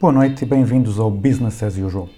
[0.00, 2.08] Boa noite e bem-vindos ao Business as Usual,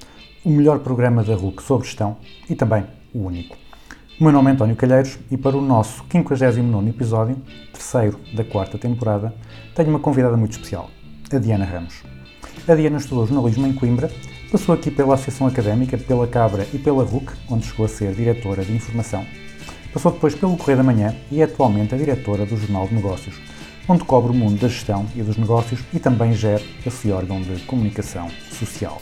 [0.44, 2.16] o melhor programa da RUC sobre gestão
[2.48, 3.56] e também o único.
[4.20, 7.36] O meu nome é António Calheiros e para o nosso 59 episódio,
[7.72, 9.34] terceiro da quarta temporada,
[9.74, 10.90] tenho uma convidada muito especial,
[11.32, 12.04] a Diana Ramos.
[12.68, 14.12] A Diana estudou jornalismo em Coimbra,
[14.52, 18.64] passou aqui pela Associação Académica, pela Cabra e pela RUC, onde chegou a ser diretora
[18.64, 19.26] de informação.
[19.92, 23.34] Passou depois pelo Correio da Manhã e é atualmente a diretora do Jornal de Negócios,
[23.88, 27.60] onde cobre o mundo da gestão e dos negócios e também gera esse órgão de
[27.62, 29.00] comunicação social.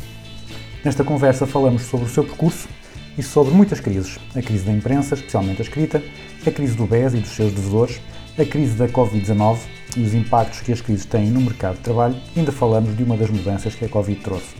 [0.84, 2.68] Nesta conversa falamos sobre o seu percurso
[3.18, 4.18] e sobre muitas crises.
[4.34, 6.02] A crise da imprensa, especialmente a escrita,
[6.46, 8.00] a crise do BES e dos seus devedores,
[8.38, 9.58] a crise da Covid-19
[9.96, 12.16] e os impactos que as crises têm no mercado de trabalho.
[12.36, 14.54] Ainda falamos de uma das mudanças que a Covid trouxe,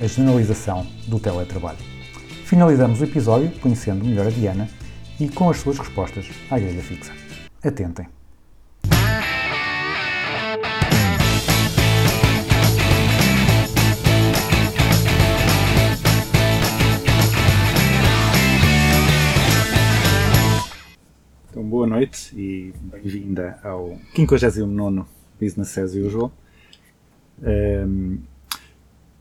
[0.00, 1.78] a generalização do teletrabalho.
[2.44, 4.68] Finalizamos o episódio conhecendo melhor a Diana
[5.18, 7.12] e com as suas respostas à grelha fixa.
[7.62, 8.15] Atentem.
[21.86, 25.04] Boa noite e bem-vinda ao 59
[25.40, 26.32] Business as Usual.
[27.40, 28.16] Ehm,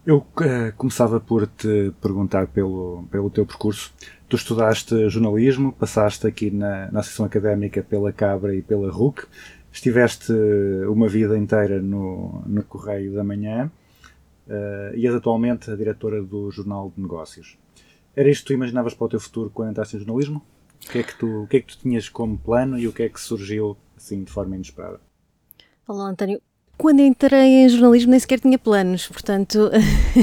[0.04, 3.94] eu eh, começava por te perguntar pelo, pelo teu percurso.
[4.28, 9.28] Tu estudaste jornalismo, passaste aqui na, na Associação Académica pela Cabra e pela RUC,
[9.72, 10.34] estiveste
[10.90, 13.72] uma vida inteira no, no Correio da Manhã
[14.50, 17.60] eh, e és atualmente a diretora do Jornal de Negócios.
[18.16, 20.42] Era isto que tu imaginavas para o teu futuro quando entraste em jornalismo?
[20.84, 22.94] O que, é que tu, o que é que tu tinhas como plano e o
[22.94, 25.00] que é que surgiu assim de forma inesperada?
[25.88, 26.42] Olá, António.
[26.78, 29.72] Quando entrei em jornalismo nem sequer tinha planos, portanto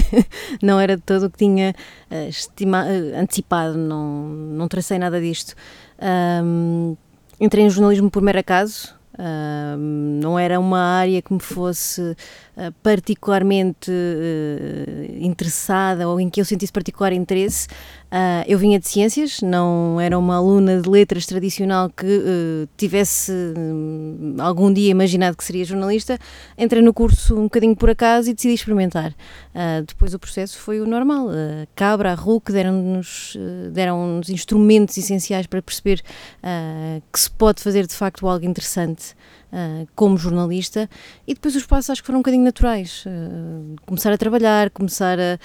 [0.62, 1.74] não era de todo o que tinha
[2.10, 5.54] eh, estima- eh, antecipado, não, não tracei nada disto.
[5.98, 6.94] Ahm,
[7.40, 12.14] entrei em jornalismo por mero acaso, ahm, não era uma área que me fosse
[12.54, 17.66] eh, particularmente eh, interessada ou em que eu sentisse particular interesse.
[18.14, 23.32] Ah, eu vinha de ciências, não era uma aluna de letras tradicional que eh, tivesse
[23.56, 26.18] hum, algum dia imaginado que seria jornalista.
[26.58, 29.14] Entrei no curso um bocadinho por acaso e decidi experimentar.
[29.54, 31.30] Ah, depois o processo foi o normal.
[31.30, 36.02] A Cabra, a RUC deram-nos eh, deram instrumentos essenciais para perceber
[36.42, 39.14] ah, que se pode fazer de facto algo interessante
[39.52, 40.88] ah, como jornalista
[41.26, 43.04] e depois os passos acho que foram um bocadinho naturais.
[43.06, 45.38] Ah, começar a trabalhar, começar a,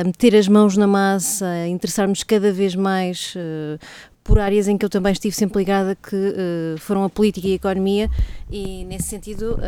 [0.00, 3.78] a- meter as mãos na massa, a interessar-nos cada vez mais ah,
[4.24, 7.52] por áreas em que eu também estive sempre ligada, que ah, foram a política e
[7.52, 8.08] a economia,
[8.50, 9.58] e nesse sentido,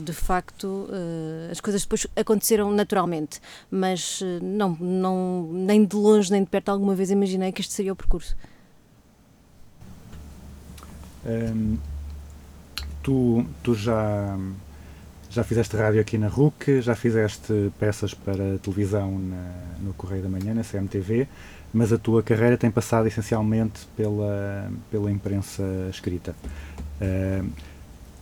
[0.00, 3.40] de facto, ah, as coisas depois aconteceram naturalmente,
[3.70, 7.72] mas ah, não, não, nem de longe nem de perto alguma vez imaginei que este
[7.72, 8.36] seria o percurso.
[11.26, 11.76] Hum,
[13.08, 14.36] tu, tu já,
[15.30, 20.28] já fizeste rádio aqui na RUC, já fizeste peças para televisão na- no Correio da
[20.28, 21.26] Manhã, na CMTV,
[21.72, 26.36] mas a tua carreira tem passado essencialmente pela, pela imprensa escrita.
[27.00, 27.48] Hum,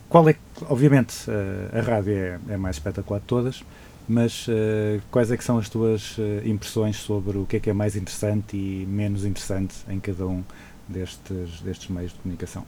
[0.07, 0.35] qual é,
[0.69, 3.61] obviamente, eh, a rádio é, é mais espetacular de todas,
[4.07, 6.15] mas eh, quais é que são as tuas
[6.45, 10.43] impressões sobre o que é que é mais interessante e menos interessante em cada um
[10.87, 12.63] destes, destes meios de comunicação?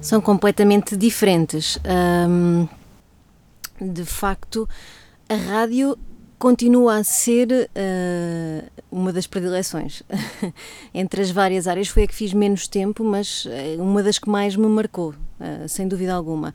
[0.00, 1.78] São completamente diferentes.
[1.84, 2.68] Ahm,
[3.80, 4.68] de facto,
[5.28, 5.96] a rádio
[6.38, 10.02] continua a ser ah, uma das predileções.
[10.92, 14.28] Entre as várias áreas foi a que fiz menos tempo, mas é uma das que
[14.28, 16.52] mais me marcou, ah, sem dúvida alguma.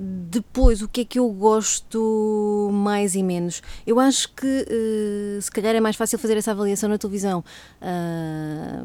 [0.00, 3.60] Depois, o que é que eu gosto mais e menos?
[3.84, 7.44] Eu acho que eh, se calhar é mais fácil fazer essa avaliação na televisão.
[7.82, 8.84] Ah,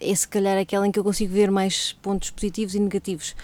[0.00, 3.36] é se calhar aquela em que eu consigo ver mais pontos positivos e negativos.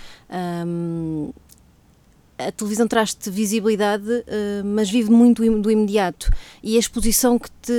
[2.49, 6.31] A televisão traz-te visibilidade, eh, mas vive muito do imediato.
[6.63, 7.73] E a exposição que te,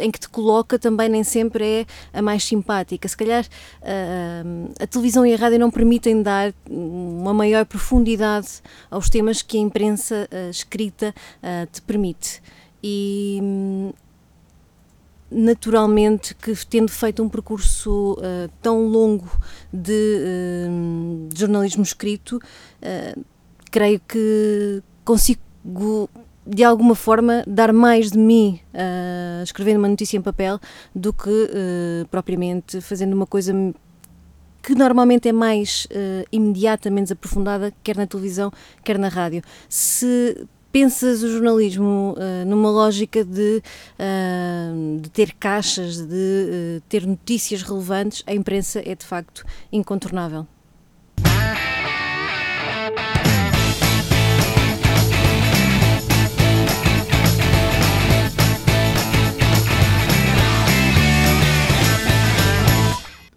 [0.00, 3.08] em que te coloca também nem sempre é a mais simpática.
[3.08, 3.46] Se calhar
[3.82, 4.42] eh,
[4.80, 9.60] a televisão e a rádio não permitem dar uma maior profundidade aos temas que a
[9.60, 11.14] imprensa eh, escrita
[11.72, 12.42] te permite.
[12.82, 13.40] E
[15.34, 19.28] naturalmente que tendo feito um percurso uh, tão longo
[19.72, 22.40] de, uh, de jornalismo escrito,
[22.80, 23.16] eh,
[23.74, 26.08] creio que consigo
[26.46, 30.60] de alguma forma dar mais de mim uh, escrevendo uma notícia em papel
[30.94, 33.52] do que uh, propriamente fazendo uma coisa
[34.62, 38.52] que normalmente é mais uh, imediata, menos aprofundada, quer na televisão,
[38.84, 39.42] quer na rádio.
[39.68, 43.60] Se pensas o jornalismo uh, numa lógica de,
[43.98, 50.46] uh, de, ter caixas, de ter notícias relevantes, a imprensa é de facto incontornável.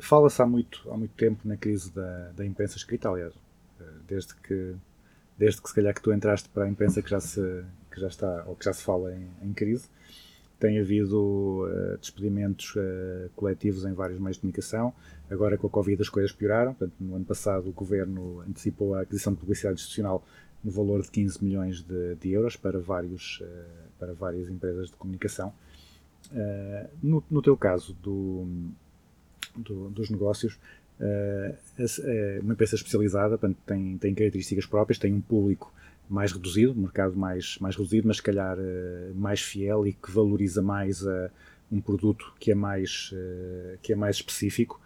[0.08, 3.34] Fala-se há muito, há muito tempo na crise da, da imprensa escrita, aliás,
[3.78, 4.74] eh, desde que,
[5.38, 7.42] desde que se calhar que tu entraste para a imprensa que já se,
[7.92, 9.90] que já está, ou que já se fala em, em crise,
[10.58, 14.94] tem havido uh, despedimentos uh, coletivos em vários meios de comunicação.
[15.30, 16.74] Agora com a Covid as coisas pioraram.
[16.74, 20.26] Portanto, no ano passado o governo antecipou a aquisição de publicidade institucional
[20.64, 23.46] no valor de 15 milhões de, de euros para, vários, uh,
[24.00, 25.54] para várias empresas de comunicação.
[27.02, 28.46] No, no, teu caso, do,
[29.58, 30.58] do, dos negócios.
[31.00, 31.56] Uh,
[32.04, 35.72] é uma empresa especializada, portanto, tem, tem características próprias, tem um público
[36.10, 40.12] mais reduzido, um mercado mais, mais reduzido, mas se calhar uh, mais fiel e que
[40.12, 41.30] valoriza mais uh,
[41.72, 43.14] um produto que é mais,
[43.82, 44.80] que é mais específico.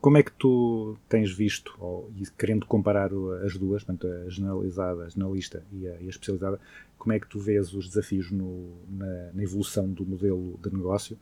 [0.00, 3.10] como é que tu tens visto, ou, e querendo comparar
[3.44, 6.58] as duas, portanto, a generalizada, a generalista e a, e a especializada,
[6.98, 11.18] como é que tu vês os desafios no, na, na evolução do modelo de negócio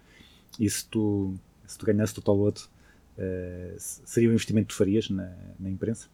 [0.58, 1.34] e se tu
[1.66, 2.64] se tu ganhasse total lote,
[3.18, 6.08] uh, seria um investimento que tu farias na, na imprensa?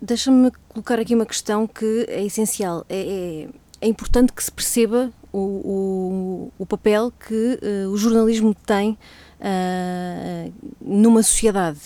[0.00, 2.84] Deixa-me colocar aqui uma questão que é essencial.
[2.88, 3.48] É, é,
[3.80, 8.98] é importante que se perceba o, o, o papel que uh, o jornalismo tem
[9.40, 11.80] uh, numa sociedade.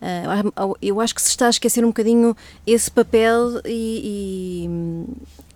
[0.00, 2.36] Uh, eu acho que se está a esquecer um bocadinho
[2.66, 4.68] esse papel e,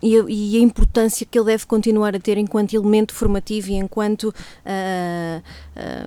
[0.01, 3.75] e, a, e, a, importância que ele deve continuar a ter enquanto elemento formativo e
[3.75, 5.43] enquanto uh,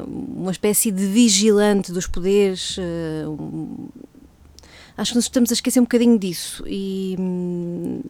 [0.09, 2.77] uma espécie de vigilante dos poderes.
[2.79, 3.89] Um,
[4.97, 8.03] acho que nós estamos a esquecer um bocadinho disso e hum,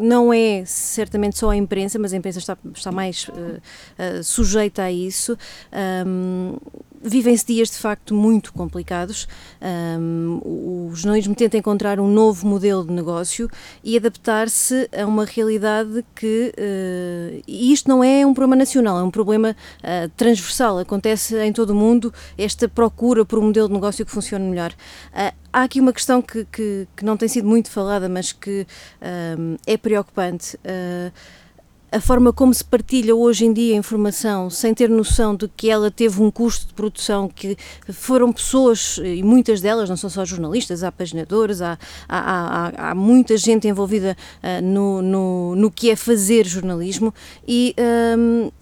[0.00, 4.84] não é certamente só a imprensa, mas a imprensa está, está mais uh, uh, sujeita
[4.84, 5.36] a isso.
[6.06, 6.56] Um,
[7.02, 9.26] Vivem-se dias de facto muito complicados.
[9.98, 13.50] Um, o jornalismo tenta encontrar um novo modelo de negócio
[13.82, 16.52] e adaptar-se a uma realidade que.
[16.58, 20.78] Uh, e isto não é um problema nacional, é um problema uh, transversal.
[20.78, 24.70] Acontece em todo o mundo esta procura por um modelo de negócio que funcione melhor.
[25.14, 28.66] Uh, há aqui uma questão que, que, que, não tem sido muito falada, mas que
[29.66, 30.56] é preocupante.
[31.92, 35.68] A forma como se partilha hoje em dia a informação sem ter noção de que
[35.68, 37.56] ela teve um custo de produção, que
[37.92, 41.76] foram pessoas, e muitas delas, não são só jornalistas, há paginadores, há,
[42.08, 47.12] há, há, há muita gente envolvida uh, no, no, no que é fazer jornalismo.
[47.46, 47.74] E
[48.16, 48.52] um,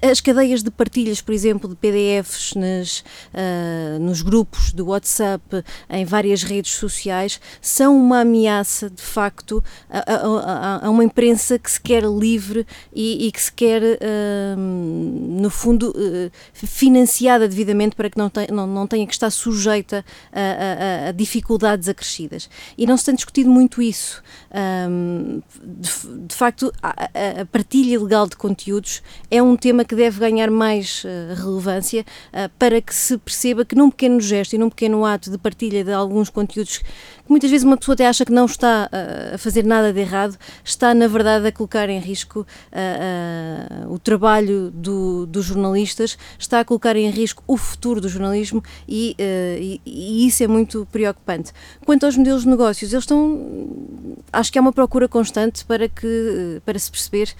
[0.00, 6.04] as cadeias de partilhas, por exemplo, de PDFs nas, uh, nos grupos do WhatsApp, em
[6.04, 11.80] várias redes sociais, são uma ameaça, de facto, a, a, a uma imprensa que se
[11.80, 18.18] quer livre e, e que se quer, uh, no fundo, uh, financiada devidamente para que
[18.18, 22.48] não, te, não, não tenha que estar sujeita a, a, dificuldades acrescidas.
[22.76, 24.22] E não se tem discutido muito isso.
[25.62, 30.50] De, de, facto, a partilha ilegal de conteúdos é um tema tema que deve ganhar
[30.50, 35.04] mais uh, relevância uh, para que se perceba que num pequeno gesto e num pequeno
[35.04, 38.46] ato de partilha de alguns conteúdos que muitas vezes uma pessoa até acha que não
[38.46, 42.46] está uh, a fazer nada de errado, está na verdade a colocar em risco
[43.88, 49.16] o trabalho do, dos jornalistas, está a colocar em risco o futuro do jornalismo e,
[49.18, 51.52] e, e isso é muito preocupante.
[51.84, 53.40] Quanto aos modelos de negócios, eles estão,
[54.32, 57.34] acho que há uma procura constante para que para se perceber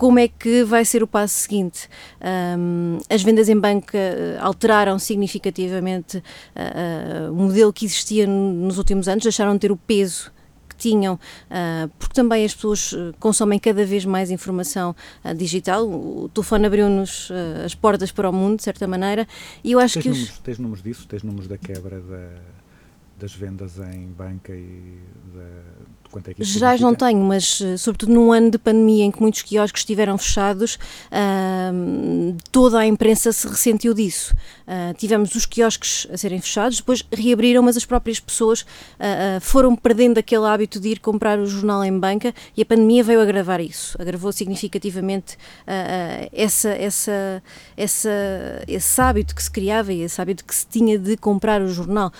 [0.00, 1.86] como é que vai ser o passo seguinte.
[2.58, 8.78] Um, as vendas em banca eh, alteraram significativamente uh, uh, o modelo que existia nos
[8.78, 10.32] últimos anos, deixaram de ter o peso
[10.66, 15.86] que tinham, uh, porque também as pessoas consomem cada vez mais informação uh, digital.
[15.86, 17.30] O telefone abriu-nos
[17.62, 19.28] as portas para o mundo, de certa maneira,
[19.62, 20.08] e eu acho tens que.
[20.08, 20.38] Números, os...
[20.38, 21.06] Tens números disso?
[21.06, 22.26] Tens números da quebra da
[23.20, 24.98] das vendas em banca e
[25.34, 25.62] da,
[26.10, 29.20] quanto é que Gerais não tenho, mas eh, sobretudo num ano de pandemia em que
[29.20, 30.78] muitos quiosques estiveram fechados,
[31.10, 34.34] ahm, toda a imprensa se ressentiu disso.
[34.66, 38.64] Ah, tivemos os quiosques a serem fechados, depois reabriram, mas as próprias pessoas
[38.98, 43.02] ah, foram perdendo aquele hábito de ir comprar o jornal em banca e a pandemia
[43.02, 43.96] veio agravar isso.
[44.00, 45.36] Agravou significativamente
[46.32, 47.42] essa, essa,
[47.76, 48.10] essa,
[48.68, 52.12] esse hábito que se criava e esse hábito que se tinha de comprar o jornal.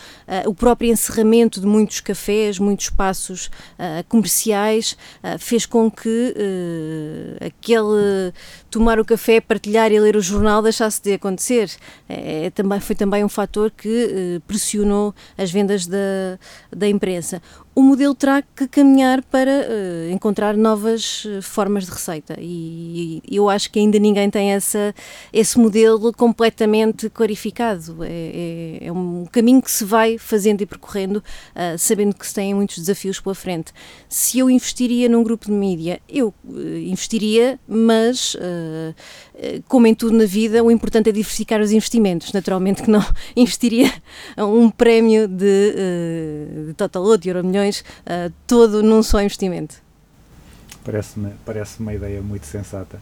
[0.46, 3.50] O próprio encerramento de muitos cafés, muitos espaços
[3.82, 8.30] ah, comerciais, ah, fez com que eh, aquele
[8.70, 11.70] tomar o café, partilhar e ler o jornal deixasse de acontecer.
[12.06, 16.38] É, também, foi também um fator que pressionou as vendas da,
[16.70, 17.40] da imprensa.
[17.72, 23.36] O modelo terá que caminhar para eh, encontrar novas eh, formas de receita e, e
[23.36, 24.92] eu acho que ainda ninguém tem essa,
[25.32, 28.02] esse modelo completamente clarificado.
[28.04, 28.08] É,
[28.82, 31.22] é- é um caminho que se vai fazendo e percorrendo,
[31.54, 33.72] ah, sabendo que se têm muitos desafios pela frente.
[34.08, 36.34] Se eu investiria num grupo de mídia, eu
[36.84, 38.36] investiria, mas
[39.68, 42.32] como em tudo na vida, o importante é diversificar os investimentos.
[42.32, 43.04] Naturalmente que não
[43.36, 43.92] investiria
[44.38, 45.74] um prémio de,
[46.68, 47.40] de Total de Euro
[48.06, 49.76] eh, todo num só investimento.
[50.84, 52.98] Parece-me parece uma ideia muito sensata.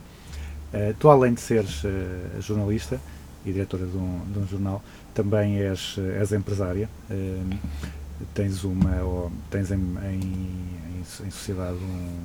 [0.73, 3.01] Eh, tu, além de seres eh, jornalista
[3.47, 4.83] e diretora de um, de um jornal,
[5.15, 6.89] também és, és empresária.
[8.35, 10.21] Tens uma, ou tens em, em,
[11.01, 12.19] em- sociedade um.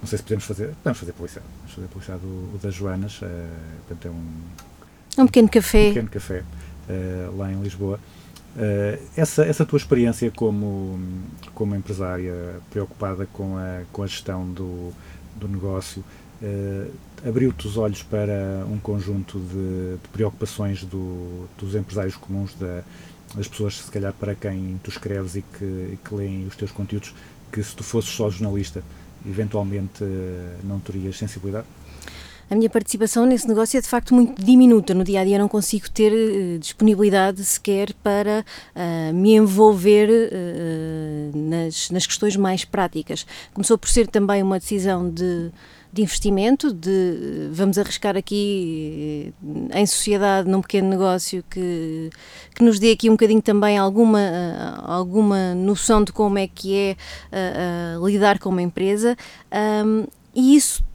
[0.00, 0.74] Não sei se podemos fazer.
[0.82, 1.46] Podemos fazer publicidade.
[1.60, 3.18] Vamos fazer publicidade do, o das Joanas.
[3.22, 3.46] eh,
[3.88, 5.88] portanto, é um, Um pequeno café.
[5.88, 6.44] pequeno café
[6.88, 7.98] eh, lá em Lisboa.
[8.58, 10.98] Eh, essa, essa tua experiência como,
[11.54, 14.92] como empresária preocupada com a, com a gestão do,
[15.36, 16.02] do negócio
[16.42, 16.88] eh,
[17.24, 22.82] abriu-te os olhos para um conjunto de, de preocupações do, dos empresários comuns, da,
[23.34, 26.72] das pessoas, se calhar, para quem tu escreves e que, e que leem os teus
[26.72, 27.14] conteúdos,
[27.52, 28.82] que se tu fosses só jornalista,
[29.26, 31.66] eventualmente eh, não terias sensibilidade?
[32.50, 34.94] A minha participação nesse negócio é de facto muito diminuta.
[34.94, 38.42] No dia a dia não consigo ter eh, disponibilidade sequer para
[38.74, 43.26] ah, me envolver eh, nas, nas questões mais práticas.
[43.52, 45.50] Começou por ser também uma decisão de,
[45.92, 49.34] de investimento, de vamos arriscar aqui
[49.74, 52.08] em sociedade, num pequeno negócio que,
[52.54, 54.20] que nos dê aqui um bocadinho também alguma,
[54.86, 56.96] alguma noção de como é que é
[58.02, 59.14] lidar com uma empresa.
[59.52, 60.87] Ahm, e isso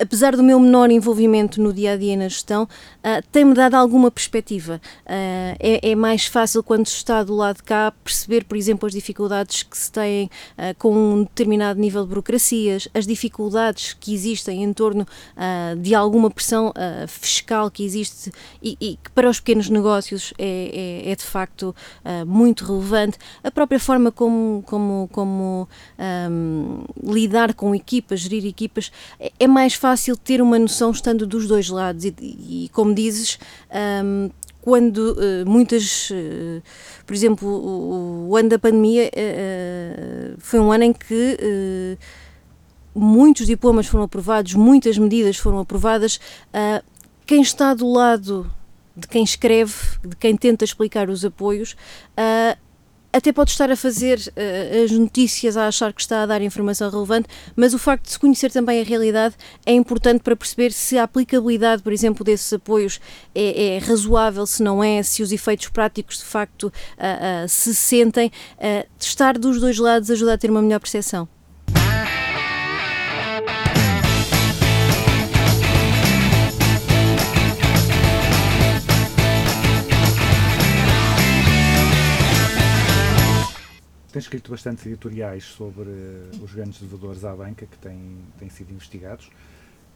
[0.00, 2.68] apesar do meu menor envolvimento no dia a dia na gestão,
[3.02, 4.80] ah, tem-me dado alguma perspectiva.
[5.06, 8.86] Ah, é, é mais fácil quando se está do lado de cá perceber, por exemplo,
[8.86, 14.14] as dificuldades que se têm ah, com um determinado nível de burocracias, as dificuldades que
[14.14, 15.06] existem em torno
[15.80, 16.72] de alguma pressão
[17.08, 18.30] fiscal que existe
[18.62, 21.74] e, e que para os pequenos negócios é, é- é de facto
[22.26, 23.18] muito relevante.
[23.42, 29.76] A própria forma como, como, como ahm, lidar com equipas, gerir equipas, é, é mais
[29.76, 33.38] fácil ter uma noção estando dos dois lados e, e, como dizes,
[33.70, 36.62] ahm, quando eh, muitas, eh,
[37.04, 41.98] por exemplo, o, o ano da pandemia eh, foi um ano em que
[42.94, 46.20] muitos diplomas foram aprovados, muitas medidas foram aprovadas.
[47.26, 48.50] quem está do lado
[48.96, 51.76] de quem escreve, de quem tenta explicar os apoios,
[52.16, 52.56] ah,
[53.14, 56.90] até pode estar a fazer ah, as notícias a achar que está a dar informação
[56.90, 60.98] relevante, mas o facto de se conhecer também a realidade é importante para perceber se
[60.98, 63.00] a aplicabilidade, por exemplo, desses apoios
[63.34, 67.74] é, é razoável, se não é, se os efeitos práticos de facto ah, ah, se
[67.74, 68.32] sentem.
[68.98, 71.28] Estar dos dois lados ajuda a ter uma melhor percepção.
[84.14, 88.70] Tens escrito bastantes editoriais sobre eh, os grandes devedores à banca que têm, têm sido
[88.70, 89.28] investigados.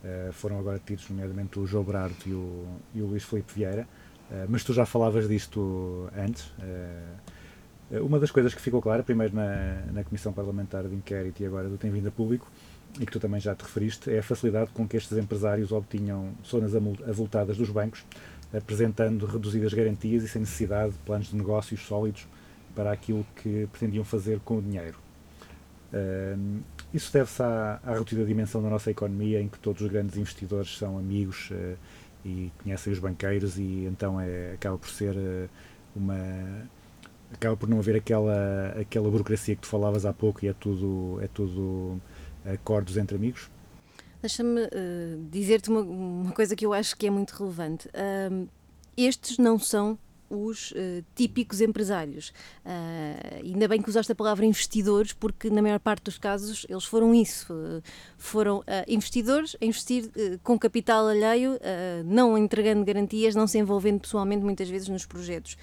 [0.03, 3.87] Eh, foram agora tidos, nomeadamente, o João Brardo e o, e o Luís Filipe Vieira.
[4.29, 6.53] Eh, mas tu já falavas disto antes.
[6.61, 11.47] Eh, uma das coisas que ficou clara, primeiro na, na Comissão Parlamentar de Inquérito e
[11.47, 12.51] agora do Tem Vindo a Público,
[12.99, 16.33] e que tu também já te referiste, é a facilidade com que estes empresários obtinham
[16.45, 18.05] zonas avultadas dos bancos,
[18.53, 22.27] apresentando reduzidas garantias e sem necessidade de planos de negócios sólidos
[22.75, 24.99] para aquilo que pretendiam fazer com o dinheiro.
[25.93, 26.61] Ahm,
[26.93, 30.77] isso deve-se à, à reduzida dimensão da nossa economia, em que todos os grandes investidores
[30.77, 31.77] são amigos eh,
[32.25, 35.49] e conhecem os banqueiros, e então é, acaba por ser eh,
[35.95, 36.17] uma.
[37.33, 41.19] acaba por não haver aquela, aquela burocracia que tu falavas há pouco e é tudo,
[41.23, 42.01] é tudo
[42.45, 43.51] acordos entre amigos.
[44.23, 47.89] Deixa-me eh, dizer-te uma, uma coisa que eu acho que é muito relevante.
[48.97, 49.99] Estes não são
[50.29, 52.33] os eh, típicos empresários.
[52.65, 56.85] Ah, ainda bem que usaste a palavra investidores, porque na maior parte dos casos eles
[56.85, 57.53] foram isso.
[57.53, 57.83] eh,
[58.17, 60.11] foram investidores a investir
[60.43, 61.59] com capital alheio,
[62.05, 65.57] não entregando garantias, não se envolvendo pessoalmente muitas vezes nos projetos.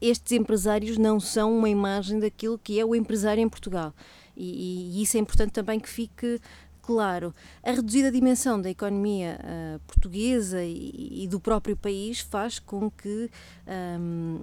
[0.00, 3.94] Estes empresários não são uma imagem daquilo que é o empresário em Portugal.
[4.36, 6.38] E, e isso é importante também que fique
[6.86, 7.34] claro.
[7.64, 13.28] A reduzida dimensão da economia ah, portuguesa e, e do próprio país faz com que
[13.66, 14.42] ahm,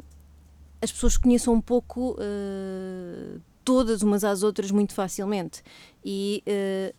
[0.82, 5.64] as pessoas conheçam um pouco ah, todas umas às outras muito facilmente.
[6.04, 6.94] E ah,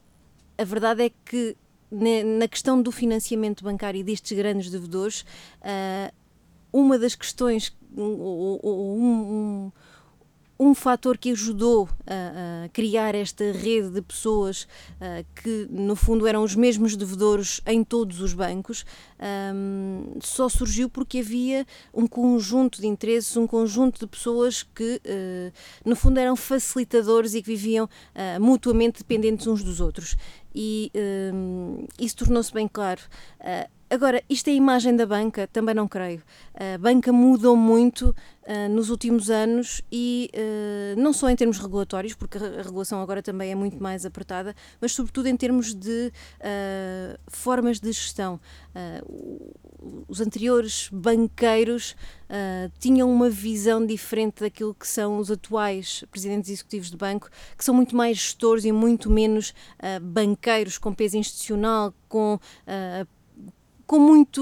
[0.62, 1.54] a verdade é que
[1.90, 5.24] na, questão do financiamento bancário destes grandes devedores,
[6.72, 9.72] uma das questões, um, um, um,
[10.58, 14.66] um fator que ajudou a, a criar esta rede de pessoas
[15.42, 18.84] que, no fundo, eram os mesmos devedores em todos os bancos,
[19.18, 25.52] ahm, só surgiu porque havia um conjunto de interesses, um conjunto de pessoas que, eh,
[25.84, 30.16] no fundo, eram facilitadores e que viviam ah, mutuamente dependentes uns dos outros.
[30.54, 33.02] E ahm, isso tornou-se bem claro.
[33.40, 35.46] Ah, Agora, isto é a imagem da banca?
[35.46, 36.20] Também não creio.
[36.52, 38.12] A banca mudou muito
[38.44, 43.22] ah, nos últimos anos e ah, não só em termos regulatórios, porque a regulação agora
[43.22, 48.40] também é muito mais apertada, mas sobretudo em termos de ah, formas de gestão.
[50.08, 51.94] Os anteriores banqueiros
[52.80, 57.72] tinham uma visão diferente daquilo que são os atuais presidentes executivos de banco, que são
[57.72, 59.54] muito mais gestores e muito menos
[60.02, 63.06] banqueiros com peso institucional, com ah,
[63.86, 64.40] com muito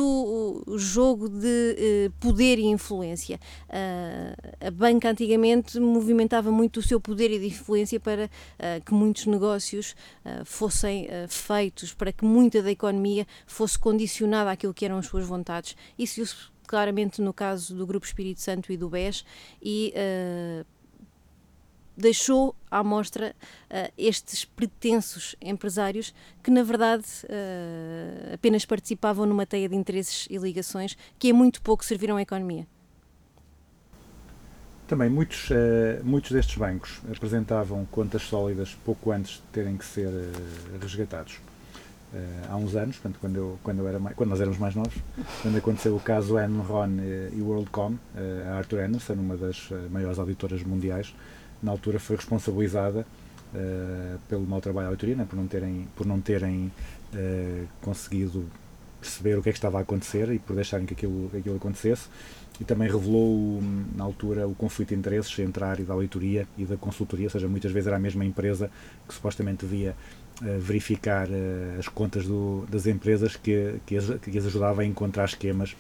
[0.66, 3.40] uh, jogo de eh, poder e influência.
[3.68, 4.34] Ah,
[4.66, 9.26] a banca antigamente movimentava muito o seu poder e de influência para ah, que muitos
[9.26, 15.06] negócios ah, fossem feitos, para que muita da economia fosse condicionada àquilo que eram as
[15.06, 15.76] suas vontades.
[15.98, 19.24] Isso claramente no caso do Grupo Espírito Santo e do BES
[19.60, 20.64] e ah,
[21.96, 23.34] deixou à mostra
[23.70, 30.38] ah, estes pretensos empresários que, na verdade, ah, apenas participavam numa teia de interesses e
[30.38, 32.66] ligações que em muito pouco serviram à economia.
[34.88, 40.10] Também muitos, eh, muitos destes bancos apresentavam contas sólidas pouco antes de terem que ser
[40.82, 41.40] resgatados.
[42.50, 44.92] Há uns anos, portanto, quando, eu, quando, eu era mais, quando nós éramos mais novos,
[45.40, 46.98] quando aconteceu o caso Enron
[47.32, 47.94] e WorldCom,
[48.50, 51.14] a Arthur Anderson, uma das maiores auditoras mundiais,
[51.62, 53.06] na altura foi responsabilizada
[53.54, 56.72] eh, pelo mau trabalho da auditoria, né, por não terem, por não terem
[57.14, 58.44] eh, conseguido
[59.00, 61.56] perceber o que é que estava a acontecer e por deixarem que aquilo, que aquilo
[61.56, 62.08] acontecesse
[62.60, 66.46] e também revelou hum, na altura o conflito de interesses entre a área da auditoria
[66.56, 68.70] e da consultoria, ou seja, muitas vezes era a mesma empresa
[69.08, 69.96] que supostamente devia
[70.42, 71.28] eh, verificar
[71.78, 75.76] as contas do- das empresas que, que, as, que as ajudava a encontrar esquemas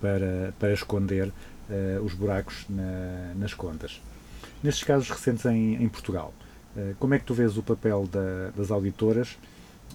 [0.00, 1.32] para, para esconder
[2.04, 4.00] os buracos na- nas contas.
[4.66, 6.30] Nestes casos recentes em, em Portugal,
[6.76, 9.28] eh, como é que tu vês o papel da- das auditoras?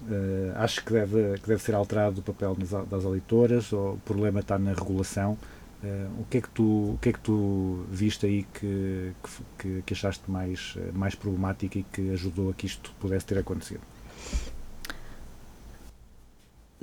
[0.10, 3.96] Eh, acho que deve, que deve ser alterado o papel das, au- das auditoras ou
[3.96, 5.38] o problema está na regulação?
[5.84, 6.64] Eh, o, que é que tu,
[6.96, 9.14] o que é que tu viste aí que,
[9.60, 13.82] que que, achaste mais, mais problemático e que ajudou a que isto pudesse ter acontecido?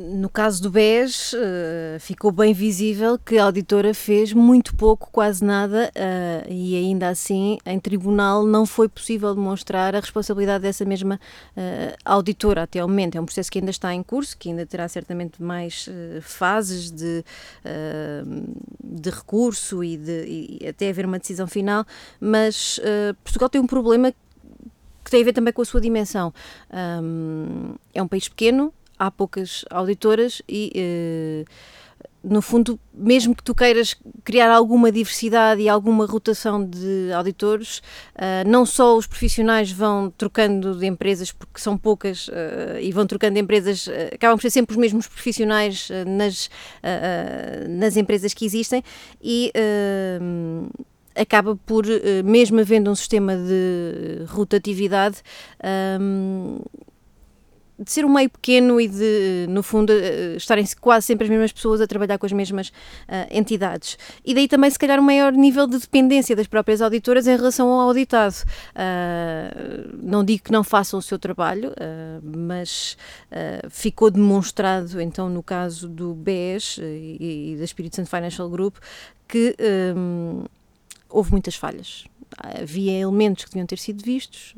[0.00, 5.44] No caso do BES, eh, ficou bem visível que a auditora fez muito pouco, quase
[5.44, 11.18] nada, eh, e ainda assim, em tribunal, não foi possível demonstrar a responsabilidade dessa mesma
[11.56, 13.16] eh, auditora até ao momento.
[13.16, 15.88] É um processo que ainda está em curso, que ainda terá certamente mais
[16.22, 17.24] fases de,
[18.84, 21.84] de recurso e, de, e até haver uma decisão final,
[22.20, 22.80] mas
[23.24, 24.12] Portugal tem um problema
[25.08, 26.32] que tem a ver também com a sua dimensão.
[26.70, 31.44] Ahm, é um país pequeno, há poucas auditoras e, eh,
[32.22, 37.80] no fundo, mesmo que tu queiras criar alguma diversidade e alguma rotação de auditores,
[38.14, 43.06] ah, não só os profissionais vão trocando de empresas, porque são poucas, ah, e vão
[43.06, 46.50] trocando de empresas, ah, acabam por ser sempre os mesmos profissionais nas,
[47.68, 48.82] nas empresas que existem
[49.22, 49.52] e.
[51.14, 51.84] acaba por,
[52.24, 55.22] mesmo havendo um sistema de rotatividade,
[57.78, 61.52] de ser um meio pequeno e de, no fundo, eh, estarem quase sempre as mesmas
[61.52, 62.72] pessoas a trabalhar com as mesmas
[63.06, 63.96] ah, entidades.
[64.24, 67.68] E daí também, se calhar, um maior nível de dependência das próprias auditoras em relação
[67.68, 68.34] ao auditado.
[68.74, 69.50] Ah,
[70.02, 72.96] não digo que não façam o seu trabalho, ah, mas
[73.70, 78.76] ficou demonstrado, então, no caso do BES e, e da Espírito Santo Financial Group,
[79.28, 79.54] que
[79.96, 80.44] hum,
[81.08, 82.04] houve muitas falhas.
[82.36, 84.54] Havia elementos que deviam ter sido vistos,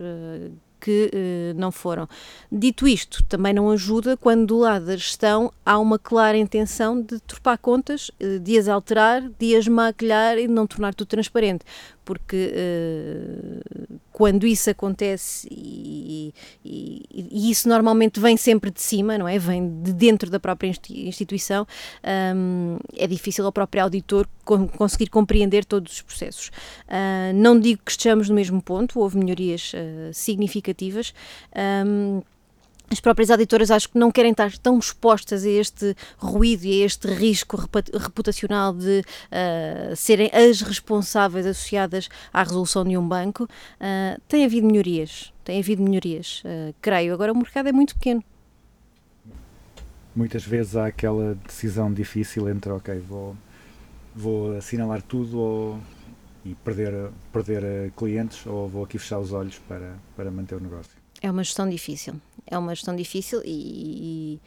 [0.80, 2.08] que eh, não foram.
[2.50, 7.20] Dito isto, também não ajuda quando do lado da gestão há uma clara intenção de
[7.20, 11.64] torpar contas, eh, de as alterar, de as maquilhar e de não tornar tudo transparente.
[12.10, 13.60] Porque eh,
[14.12, 19.38] quando isso acontece, e, e- e isso normalmente vem sempre de cima, não é?
[19.38, 21.64] Vem de dentro da própria insti- instituição,
[22.34, 26.50] hum, é difícil ao próprio auditor con- conseguir compreender todos os processos.
[26.88, 31.14] Ah, não digo que estejamos no mesmo ponto, houve melhorias ah, significativas.
[31.86, 32.22] hum,
[32.90, 36.86] as próprias auditoras acho que não querem estar tão expostas a este ruído e a
[36.86, 43.48] este risco reputacional de ah, serem as responsáveis associadas à resolução de um banco.
[43.80, 47.14] Ah, tem havido melhorias, tem havido melhorias, ah, creio.
[47.14, 48.24] Agora o mercado é muito pequeno.
[50.14, 53.36] Muitas vezes há aquela decisão difícil entre, ok, vou,
[54.14, 55.80] vou assinalar tudo ou,
[56.44, 56.92] e perder,
[57.32, 60.99] perder clientes ou vou aqui fechar os olhos para, para manter o negócio.
[61.20, 62.14] É uma gestão difícil.
[62.46, 64.38] É uma gestão difícil e,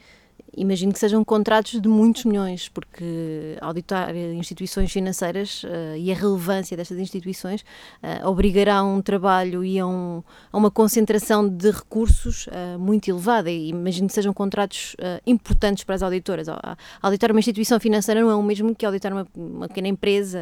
[0.56, 6.14] e imagino que sejam contratos de muitos milhões, porque auditar instituições financeiras eh, e a
[6.14, 7.64] relevância destas instituições
[8.02, 13.08] eh, obrigará a um trabalho e a, um- a uma concentração de recursos eh, muito
[13.08, 13.50] elevada.
[13.50, 16.46] E imagino que sejam contratos importantes para as auditoras.
[17.00, 20.40] Auditar uma instituição financeira não é o mesmo que auditar uma, uma pequena empresa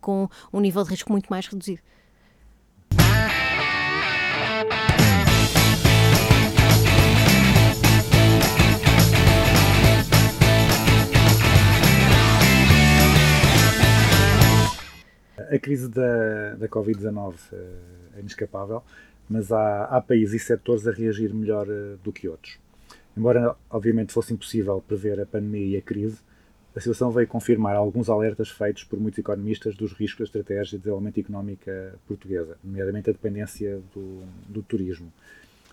[0.00, 1.80] com um nível de risco muito mais reduzido.
[15.50, 17.56] A crise da, da Covid-19 eh,
[18.16, 18.82] é inescapável,
[19.28, 22.58] mas há, há países e setores a reagir melhor eh, do que outros.
[23.16, 26.18] Embora, obviamente, fosse impossível prever a pandemia e a crise,
[26.74, 30.78] a situação veio confirmar alguns alertas feitos por muitos economistas dos riscos da estratégia de
[30.78, 35.10] desenvolvimento económica portuguesa, nomeadamente a dependência do, do turismo.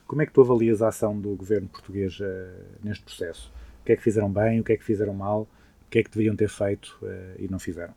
[0.07, 3.51] Como é que tu avalias a ação do governo português eh, neste processo?
[3.81, 6.03] O que é que fizeram bem, o que é que fizeram mal, o que é
[6.03, 7.93] que deveriam ter feito eh, e não fizeram?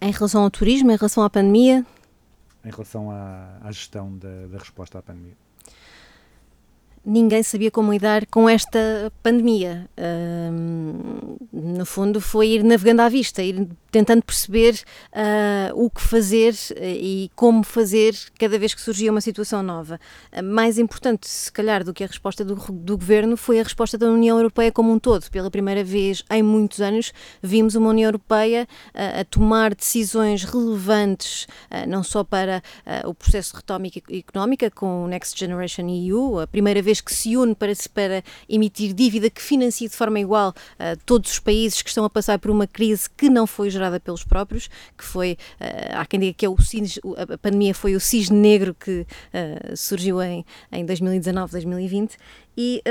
[0.00, 1.84] Em relação ao turismo, em relação à pandemia,
[2.64, 5.36] em relação à, à gestão da, da resposta à pandemia.
[7.08, 9.88] Ninguém sabia como lidar com esta pandemia.
[11.52, 14.78] No fundo, foi ir navegando à vista, ir tentando perceber
[15.12, 19.98] ah, o que fazer eh, e como fazer cada vez que surgia uma situação nova.
[20.30, 23.96] Ah, mais importante, se calhar, do que a resposta do, do governo foi a resposta
[23.96, 25.30] da União Europeia como um todo.
[25.30, 31.46] Pela primeira vez em muitos anos, vimos uma União Europeia ah, a tomar decisões relevantes,
[31.70, 32.62] ah, não só para
[33.06, 37.36] o processo de retómica económica com o Next Generation EU, a primeira vez que se
[37.36, 41.88] une para, para emitir dívida que financie de forma igual ah, todos os países que
[41.88, 46.00] estão a passar por uma crise que não foi gerada pelos próprios, que foi, ah,
[46.00, 46.56] há quem diga que é o
[47.16, 52.16] a pandemia foi o cisne negro que ah, surgiu em, em 2019, 2020,
[52.56, 52.82] e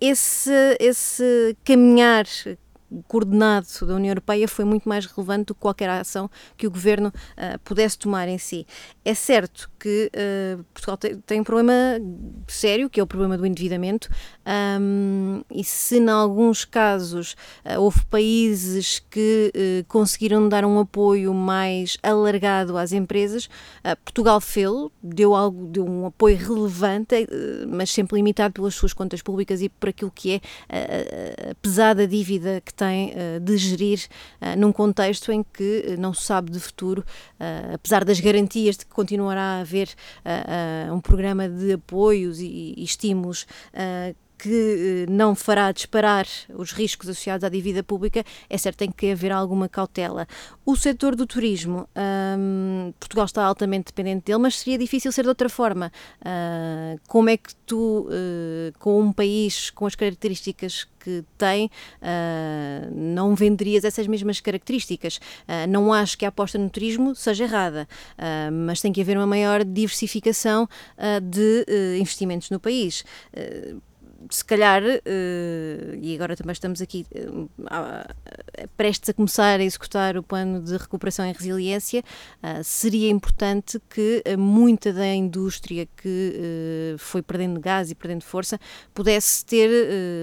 [0.00, 2.26] esse, esse caminhar
[3.06, 7.12] coordenado da União Europeia foi muito mais relevante do que qualquer ação que o governo
[7.36, 8.66] ah, pudesse tomar em si.
[9.04, 11.72] É certo que ah, Portugal tem, tem um problema
[12.48, 14.08] sério, que é o problema do endividamento,
[14.44, 19.52] ahm, e se em alguns casos ah, houve países que
[19.88, 23.48] conseguiram dar um apoio mais alargado às empresas,
[24.04, 24.70] Portugal fez,
[25.02, 27.26] deu algo, deu um apoio relevante,
[27.68, 30.40] mas sempre limitado pelas suas contas públicas e por aquilo que é
[31.50, 34.06] a pesada dívida que tem eh, de gerir
[34.40, 37.04] eh, num contexto em que eh, não se sabe de futuro,
[37.74, 39.88] apesar das garantias de que continuará a haver
[40.92, 43.46] um programa de apoios e, e estímulos
[44.40, 49.10] que eh, não fará disparar os riscos associados à dívida pública, é certo tem que
[49.10, 50.26] haver alguma cautela.
[50.64, 51.86] O setor do turismo,
[52.38, 55.92] hum, Portugal está altamente dependente dele, mas seria difícil ser de outra forma.
[56.24, 62.88] Ah, como é que tu, eh, com um país com as características que tem, ah,
[62.92, 65.20] não venderias essas mesmas características?
[65.46, 67.86] Ah, não acho que a aposta no turismo seja errada,
[68.52, 70.68] mas tem que haver uma maior diversificação
[71.22, 73.04] de eh, investimentos no país.
[74.28, 77.06] Se calhar, eh, e agora também estamos aqui
[77.66, 78.06] a-
[78.76, 82.02] prestes a começar a executar o plano de recuperação e resiliência,
[82.42, 88.58] ah, seria importante que eh, muita da indústria que foi perdendo gás e perdendo força
[88.92, 89.70] pudesse ter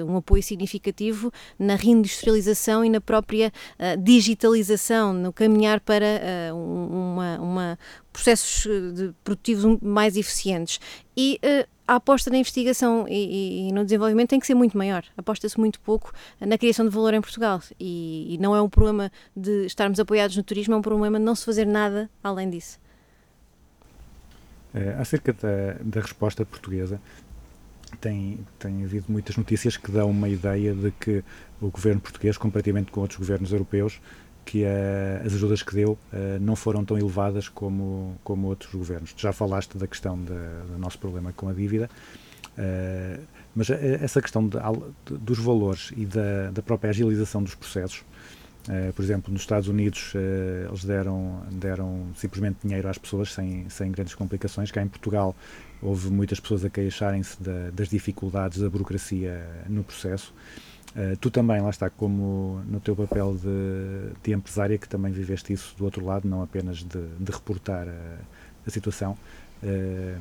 [0.06, 7.14] um apoio significativo na reindustrialização e na própria ah, digitalização, no caminhar para ah, um-
[7.14, 7.80] uma, uma
[8.18, 10.80] processos eh, de produtivos mais eficientes.
[11.16, 15.04] E eh, a aposta na investigação e, e- no desenvolvimento tem que ser muito maior.
[15.16, 17.62] Aposta-se muito pouco na criação de valor em Portugal.
[17.80, 21.26] E, e não é um problema de estarmos apoiados no turismo, é um problema de
[21.26, 22.80] não se fazer nada além disso.
[24.74, 27.00] Eh, acerca da, da resposta portuguesa,
[28.02, 31.24] tem, tem havido muitas notícias que dão uma ideia de que
[31.62, 34.02] o governo português, comparativamente com outros governos europeus,
[34.48, 39.14] que eh, as ajudas que deu eh, não foram tão elevadas como, como outros governos.
[39.18, 41.90] Já falaste da questão da- do nosso problema com a dívida,
[42.58, 43.20] eh,
[43.54, 44.58] mas eh, essa questão de
[45.06, 48.04] de- dos valores e da, da própria agilização dos processos,
[48.70, 50.14] eh, por exemplo, nos Estados Unidos
[50.70, 54.72] eles deram, deram simplesmente dinheiro às pessoas sem, sem grandes complicações.
[54.72, 55.36] Cá em Portugal
[55.82, 60.34] houve muitas pessoas a queixarem-se da- das dificuldades da burocracia no processo.
[60.95, 65.54] Eh, tu também, lá está, como no teu papel de, de empresária, que também viveste
[65.54, 68.17] isso do outro lado, não apenas de, de reportar a,
[68.65, 69.17] a situação.
[69.63, 70.17] eh,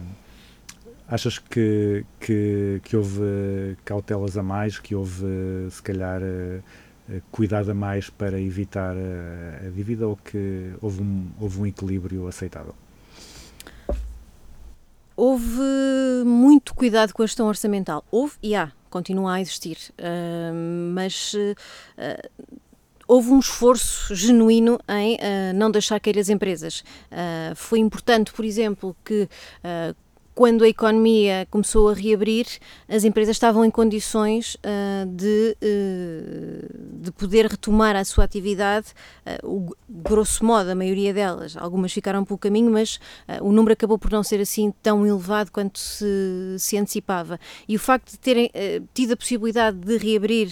[1.08, 5.24] achas que, que, que houve cautelas a mais, que houve,
[5.70, 6.62] se calhar, eh,
[7.30, 12.26] cuidado a mais para evitar eh, a dívida ou que houve um, houve um equilíbrio
[12.26, 12.74] aceitável?
[15.16, 15.62] Houve
[16.24, 18.04] muito cuidado com a gestão orçamental.
[18.10, 19.78] Houve e há, continua a existir.
[19.98, 20.52] Ah,
[20.92, 21.34] mas
[21.96, 22.28] ah,
[23.08, 26.84] houve um esforço genuíno em ah, não deixar cair as empresas.
[27.10, 29.28] Ah, foi importante, por exemplo, que
[29.62, 29.94] ah,
[30.36, 32.46] quando a economia começou a reabrir,
[32.86, 36.68] as empresas estavam em condições ah, de, eh,
[37.00, 38.88] de poder retomar a sua atividade,
[39.24, 41.56] ah, o, grosso modo, a maioria delas.
[41.56, 45.50] Algumas ficaram pelo caminho, mas ah, o número acabou por não ser assim tão elevado
[45.50, 46.04] quanto se,
[46.58, 47.40] se antecipava.
[47.66, 50.50] E o facto de terem eh, tido a possibilidade de reabrir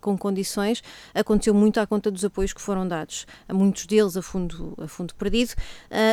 [0.00, 0.82] com condições
[1.14, 4.88] aconteceu muito à conta dos apoios que foram dados, a muitos deles a fundo, a
[4.88, 5.52] fundo perdido.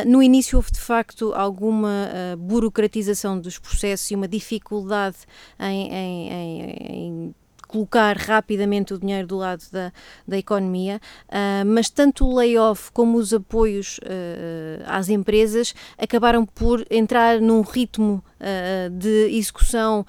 [0.06, 2.36] No início houve de facto alguma ah,
[2.82, 5.16] burocratização dos processos e uma dificuldade
[5.58, 7.34] em, em- em- em
[7.72, 9.90] colocar rapidamente o dinheiro do lado da,
[10.28, 16.84] da economia, ah, mas tanto o layoff como os apoios ah, às empresas acabaram por
[16.90, 20.04] entrar num ritmo ah, de execução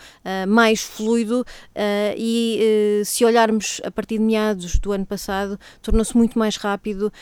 [0.47, 1.45] mais fluido
[2.17, 7.13] e se olharmos a partir de meados do ano passado tornou-se muito mais rápido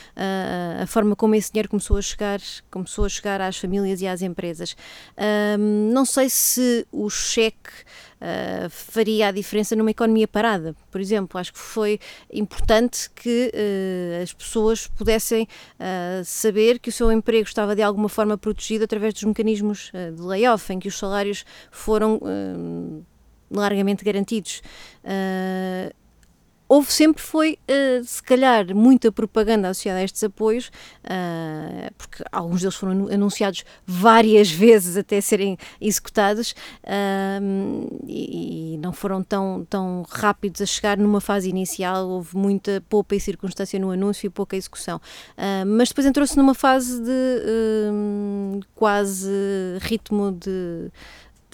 [0.82, 4.21] a forma como esse dinheiro começou a chegar começou a chegar às famílias e às
[4.21, 4.75] empresas.
[5.91, 7.71] Não sei se o cheque
[8.22, 11.40] ah, faria a diferença numa economia parada, por exemplo.
[11.40, 12.00] Acho que foi
[12.32, 15.48] importante que eh, as pessoas pudessem
[15.80, 20.22] ah, saber que o seu emprego estava de alguma forma protegido através dos mecanismos de
[20.22, 22.20] layoff, em que os salários foram
[23.50, 24.62] largamente garantidos.
[25.04, 25.92] Ah,
[26.74, 30.72] Houve sempre foi, ah, se calhar, muita propaganda associada a estes apoios,
[31.04, 36.56] ah, porque alguns deles foram anu- anunciados várias vezes até serem executados
[36.86, 37.40] ah,
[38.08, 42.08] e, e não foram tão, tão rápidos a chegar numa fase inicial.
[42.08, 45.02] Houve muita poupa e circunstância no anúncio e pouca execução.
[45.38, 49.30] Ah, mas depois entrou-se numa fase de ah, quase
[49.82, 50.90] ritmo de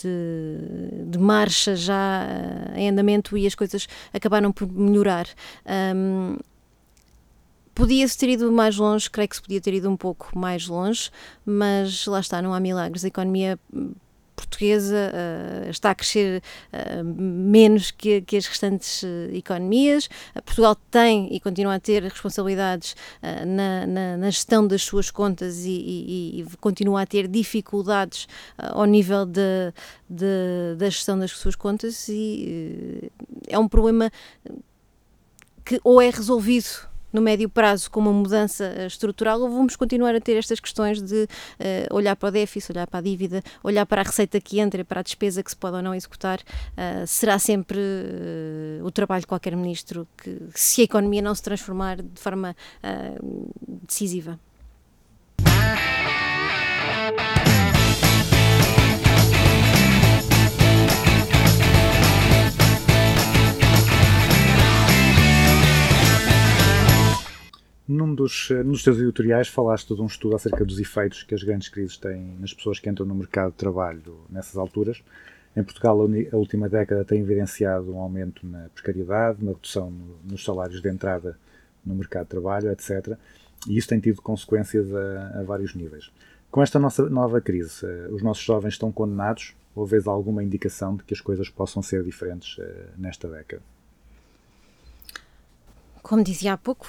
[0.04, 5.28] de, de marcha já eh, em andamento e as coisas acabaram por melhorar.
[5.66, 6.38] Ahm,
[7.78, 11.12] Podia-se ter ido mais longe, creio que se podia ter ido um pouco mais longe,
[11.46, 13.06] mas lá está, não há milagres.
[13.06, 13.92] A economia hum,
[14.38, 20.08] portuguesa eh, está a crescer eh, menos que, que as restantes eh, economias.
[20.45, 22.95] Portugal tem e continua a ter responsabilidades
[23.45, 28.86] na, na- na gestão das suas contas e, e- e continua a ter dificuldades ao
[28.86, 29.73] nível de,
[30.10, 33.12] de- da gestão das suas contas e
[33.47, 34.12] é um problema
[35.65, 40.15] que ou é resolvido no médio prazo com uma mudança eh, estrutural ou vamos continuar
[40.15, 41.28] a ter estas questões de
[41.60, 44.84] eh, olhar para o déficit, olhar para a dívida, olhar para a receita que entra,
[44.84, 46.39] para a despesa que se pode ou não executar.
[46.76, 51.43] eh, será sempre eh, o trabalho de qualquer ministro que, se a economia não se
[51.43, 52.56] transformar de forma
[53.67, 54.39] decisiva.
[67.88, 71.41] Num dos, eh, num teus editoriais falaste de um estudo acerca dos efeitos que as
[71.41, 75.02] grandes crises têm nas pessoas que entram no mercado de trabalho nessas alturas.
[75.56, 75.97] Em Portugal,
[76.32, 80.89] a última década tem evidenciado um aumento na precariedade, uma redução no- nos salários de
[80.89, 81.38] entrada
[81.86, 83.17] no mercado de trabalho, etc.
[83.67, 86.12] E isso tem tido consequências a, a vários níveis.
[86.52, 90.95] Com esta nossa nova crise, eh, os nossos jovens estão condenados ou vês alguma indicação
[90.97, 93.62] de que as coisas possam ser diferentes eh, nesta década?
[96.04, 96.86] Como dizia há pouco,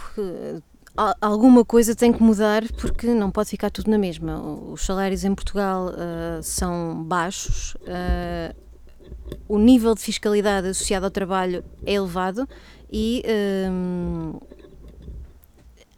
[1.21, 4.41] alguma coisa tem que mudar porque não pode ficar tudo na mesma.
[4.41, 8.55] Os salários em Portugal eh, são baixos, eh,
[9.49, 12.49] o nível de fiscalidade associado ao trabalho é elevado
[12.91, 13.23] e
[13.71, 14.41] hum,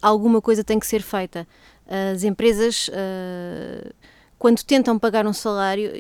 [0.02, 1.46] alguma coisa tem que ser feita.
[2.14, 3.92] As empresas eh,
[4.40, 5.92] quando tentam pagar um salário,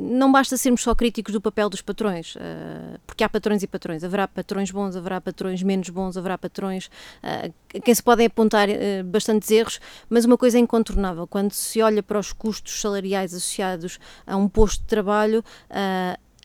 [0.00, 4.02] não basta sermos só críticos do papel dos patrões, uh, porque há patrões e patrões.
[4.02, 6.90] Haverá patrões bons, haverá patrões menos bons, haverá patrões
[7.22, 9.78] uh, quem se podem apontar uh, bastantes erros,
[10.10, 14.48] mas uma coisa é incontornável: quando se olha para os custos salariais associados a um
[14.48, 15.44] posto de trabalho,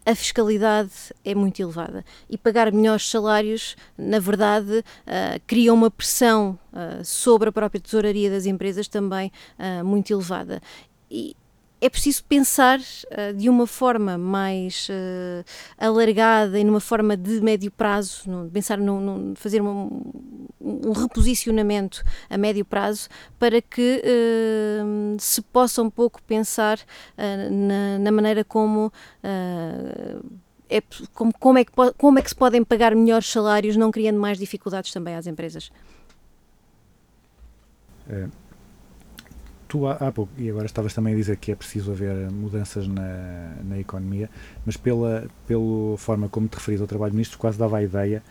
[0.05, 0.91] a fiscalidade
[1.25, 4.83] é muito elevada e pagar melhores salários, na verdade,
[5.45, 6.57] cria uma pressão
[7.03, 10.61] sobre a própria tesouraria das empresas também uh, muito elevada.
[11.11, 11.35] E,
[11.81, 15.43] é preciso pensar uh, de uma forma mais uh,
[15.79, 20.03] alargada e numa forma de médio prazo, no, pensar no, fazer um,
[20.61, 26.79] um, reposicionamento a médio prazo para que uh, se possa um pouco pensar
[27.17, 28.93] na, na, maneira como.
[30.73, 30.81] É,
[31.13, 34.37] como, como, é que, como é que se podem pagar melhores salários, não criando mais
[34.37, 35.69] dificuldades também às empresas?
[38.07, 38.27] É
[39.71, 42.85] tu há, há, pouco, e agora estavas também a dizer que é preciso haver mudanças
[42.89, 44.29] na, na economia,
[44.65, 48.21] mas pela, pela forma como te referis ao trabalho do ministro, quase dava a ideia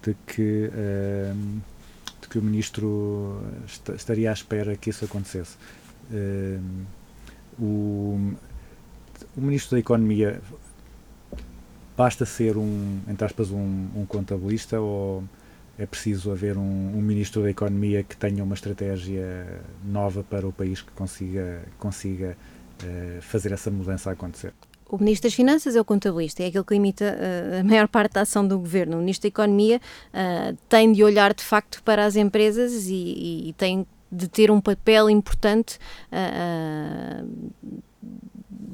[0.00, 1.60] de que, uh,
[2.22, 5.56] de que o ministro est estaria à espera que isso acontecesse.
[6.08, 6.62] Uh,
[7.58, 8.36] o,
[9.36, 10.40] o ministro da Economia
[11.96, 15.24] basta ser um, entre aspas, um, um contabilista ou
[15.78, 20.52] é preciso haver um, um, ministro da Economia que tenha uma estratégia nova para o
[20.52, 22.36] país que consiga, consiga
[22.82, 24.52] uh, fazer essa mudança acontecer.
[24.88, 28.12] O Ministro das Finanças é o contabilista, é aquele que limita uh, a maior parte
[28.12, 28.96] da ação do governo.
[28.96, 29.80] O Ministro da Economia
[30.14, 34.60] uh, tem de olhar de facto para as empresas e, e tem de ter um
[34.60, 35.78] papel importante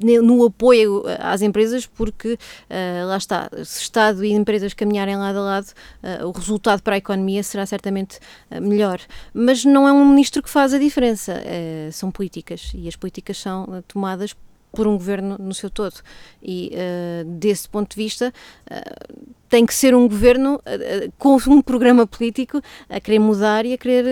[0.03, 5.41] no apoio às empresas, porque uh, lá está, se Estado e empresas caminharem lado a
[5.41, 8.19] lado, uh, o resultado para a economia será certamente
[8.51, 8.99] uh, melhor.
[9.33, 11.41] Mas não é um ministro que faz a diferença,
[11.91, 14.35] são políticas e as políticas são tomadas
[14.71, 15.95] por um governo no seu todo.
[16.41, 16.71] E
[17.25, 18.33] desse ponto de vista,
[19.49, 20.61] tem que ser um governo
[21.17, 24.05] com um programa político a querer mudar e a querer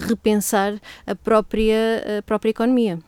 [0.00, 2.98] repensar a própria, a própria economia.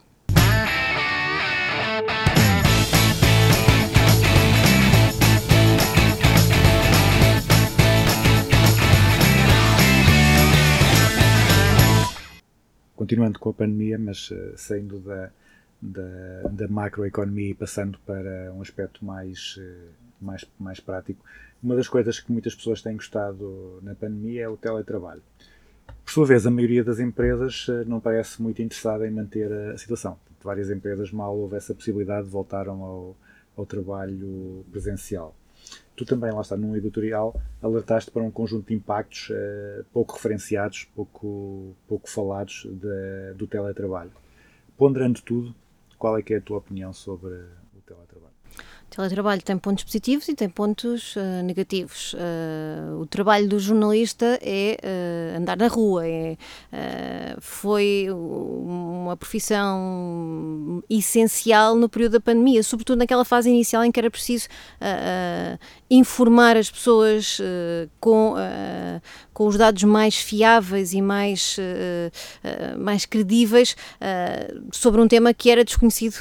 [12.97, 15.31] Continuando com a pandemia, mas uh, saindo da,
[15.81, 19.89] da, da, macroeconomia e passando para um aspecto mais, uh,
[20.21, 21.25] mais, mais prático,
[21.63, 25.23] uma das coisas que muitas pessoas têm gostado na pandemia é o teletrabalho.
[26.05, 29.73] Por sua vez, a maioria das empresas uh, não parece muito interessada em manter a,
[29.73, 30.19] a situação.
[30.43, 33.17] Várias empresas, mal houve essa possibilidade, voltaram ao,
[33.57, 35.35] ao trabalho presencial
[35.97, 40.85] tu também, lá está, num editorial, alertaste para um conjunto de impactos uh, pouco referenciados,
[40.95, 44.13] pouco, pouco falados de, do teletrabalho.
[44.77, 45.55] Ponderando tudo,
[45.99, 47.35] qual é que é a tua opinião sobre?
[48.91, 52.15] O teletrabalho tem pontos positivos e tem pontos uh, negativos.
[52.15, 56.37] Uh, o trabalho do jornalista é uh, andar na rua, é,
[57.41, 64.11] foi uma profissão essencial no período da pandemia, sobretudo naquela fase inicial em que era
[64.11, 64.49] preciso
[65.91, 67.39] informar as pessoas
[68.01, 68.35] com,
[69.35, 71.57] com os dados mais fiáveis e mais,
[72.79, 73.77] mais credíveis
[74.73, 76.17] sobre um tema que era desconhecido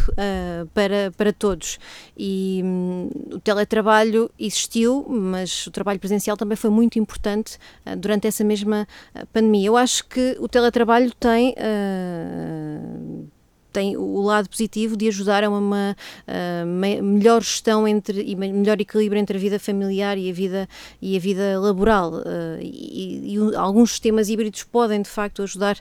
[0.74, 1.78] para, para todos.
[2.18, 8.28] E um, o teletrabalho existiu, mas o trabalho presencial também foi muito importante uh, durante
[8.28, 9.68] essa mesma uh, pandemia.
[9.68, 13.28] Eu acho que o teletrabalho tem uh,
[13.74, 16.66] tem o lado positivo de ajudar a uma, uh,
[17.02, 20.70] melhor gestão entre, e melhor equilíbrio entre a vida familiar e a vida,
[21.02, 22.14] e a vida laboral.
[22.14, 25.78] Uh, e, e, alguns sistemas híbridos podem, de facto, ajudar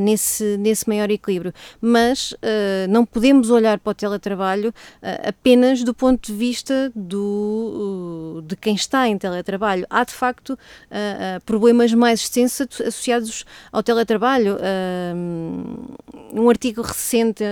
[0.00, 1.52] nesse, nesse maior equilíbrio.
[1.80, 2.34] Mas
[2.88, 4.72] não podemos olhar para o teletrabalho
[5.26, 9.86] apenas do ponto de vista do, de quem está em teletrabalho.
[9.90, 10.58] Há, de facto,
[11.44, 14.56] problemas mais extensos associados ao teletrabalho.
[16.32, 17.44] um artigo recente recente,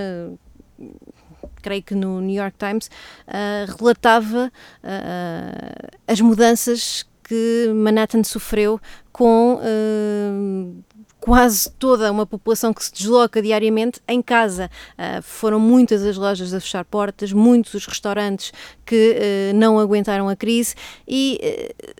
[1.61, 2.89] creio que no New York Times,
[3.27, 4.51] uh, relatava
[4.83, 8.79] uh, as mudanças que Manhattan sofreu
[9.11, 10.83] com uh,
[11.27, 14.71] quase toda uma população que se desloca diariamente em casa.
[14.93, 18.53] Uh, foram muitas as lojas a fechar portas, muitos os restaurantes
[18.85, 19.17] que
[19.51, 20.73] uh, não aguentaram a crise
[21.05, 21.37] e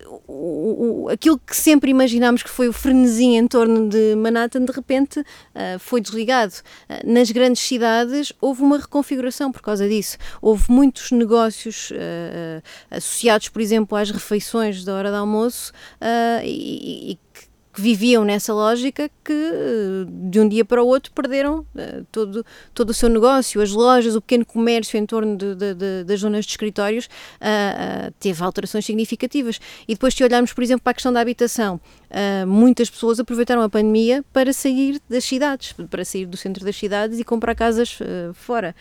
[0.08, 4.64] uh, o, o, aquilo que sempre imaginámos que foi o frenesim em torno de Manhattan,
[4.64, 5.24] de repente
[5.80, 6.54] foi desligado.
[7.04, 10.18] nas grandes cidades houve uma reconfiguração por causa disso.
[10.42, 11.92] Houve muitos negócios
[12.90, 15.72] associados, por exemplo, às refeições da hora de almoço
[16.44, 17.20] e, e
[17.78, 22.44] que viviam nessa lógica que eh, de um dia para o outro perderam eh, todo,
[22.74, 26.22] todo o seu negócio, as lojas, o pequeno comércio em torno de, de, de, das
[26.22, 27.08] zonas de escritórios
[27.40, 29.60] ah, teve alterações significativas.
[29.88, 31.80] E depois, se olharmos, por exemplo, para a questão da habitação,
[32.48, 37.20] muitas pessoas aproveitaram a pandemia para sair das cidades, para sair do centro das cidades
[37.20, 38.00] e comprar casas
[38.34, 38.74] fora.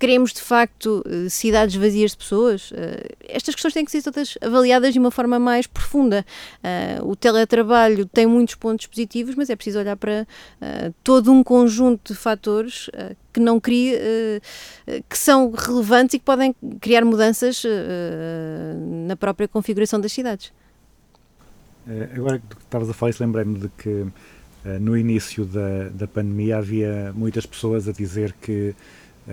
[0.00, 2.72] Queremos de facto eh, cidades vazias de pessoas?
[2.74, 6.24] Eh, Estas questões têm que ser todas avaliadas de uma forma mais profunda.
[6.62, 10.26] Eh, O teletrabalho tem muitos pontos positivos, mas é preciso olhar para
[11.04, 12.88] todo um conjunto de fatores
[13.32, 13.94] que não crie,
[15.08, 17.62] que são relevantes e que podem criar mudanças
[19.06, 20.52] na própria configuração das cidades.
[22.14, 24.06] Agora que estavas a falar isso, lembrei-me de que
[24.80, 28.74] no início da, da pandemia havia muitas pessoas a dizer que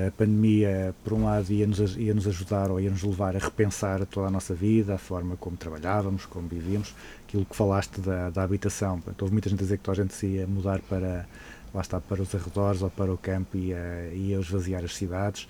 [0.07, 4.27] a pandemia, por um lado, ia-nos aj- ia-nos ajudar ou ia-nos levar a repensar toda
[4.27, 6.93] a nossa vida, a forma como trabalhávamos, como vivíamos,
[7.27, 8.95] aquilo que falaste da, da habitação.
[8.99, 11.25] Portanto, houve muita gente a dizer que toda a gente se ia mudar para,
[11.73, 15.47] lá está, para os arredores ou para o campo e ia, ia esvaziar as cidades.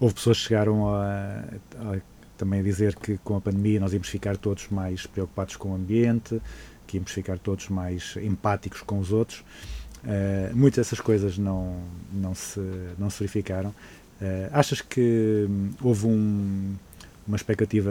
[0.00, 1.44] Houve pessoas que chegaram a,
[1.76, 2.00] a
[2.36, 5.74] também a dizer que com a pandemia nós íamos ficar todos mais preocupados com o
[5.74, 6.40] ambiente,
[6.86, 9.44] que íamos ficar todos mais empáticos com os outros.
[10.04, 11.80] Uh, muitas dessas coisas não,
[12.12, 12.60] não, se,
[12.98, 13.70] não se verificaram.
[13.70, 16.74] Uh, achas que hum, houve um,
[17.26, 17.90] uma expectativa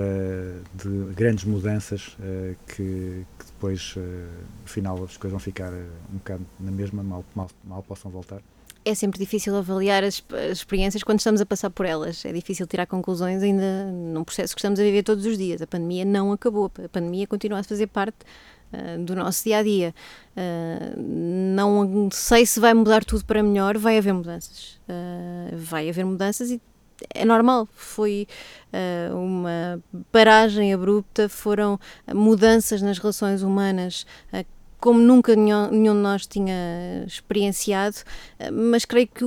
[0.75, 6.45] de grandes mudanças uh, que, que depois, no final, as coisas vão ficar um bocado
[6.59, 8.41] na mesma, mal, mal, mal possam voltar?
[8.85, 12.23] é sempre difícil avaliar as, as, experiências quando estamos a passar por elas.
[12.25, 15.61] É difícil tirar conclusões ainda num processo que estamos a viver todos os dias.
[15.61, 18.17] A pandemia não acabou, a pandemia continua a fazer parte
[18.99, 19.93] do nosso dia a dia.
[20.35, 24.79] Uh, não sei se vai mudar tudo para melhor, vai haver mudanças.
[24.89, 26.61] Uh, vai haver mudanças e
[27.13, 28.27] é normal, foi
[28.71, 31.79] uh, uma paragem abrupta, foram
[32.13, 34.45] mudanças nas relações humanas uh,
[34.79, 37.97] como nunca nenhum, nenhum, de nós tinha experienciado,
[38.39, 39.23] uh, mas creio que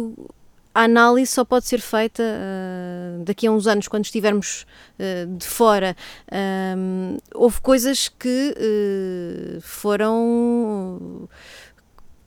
[0.77, 2.22] a análise só pode ser feita
[3.24, 4.66] daqui a uns anos, quando estivermos
[5.39, 5.97] de fora.
[7.35, 8.55] houve coisas que
[9.62, 11.29] foram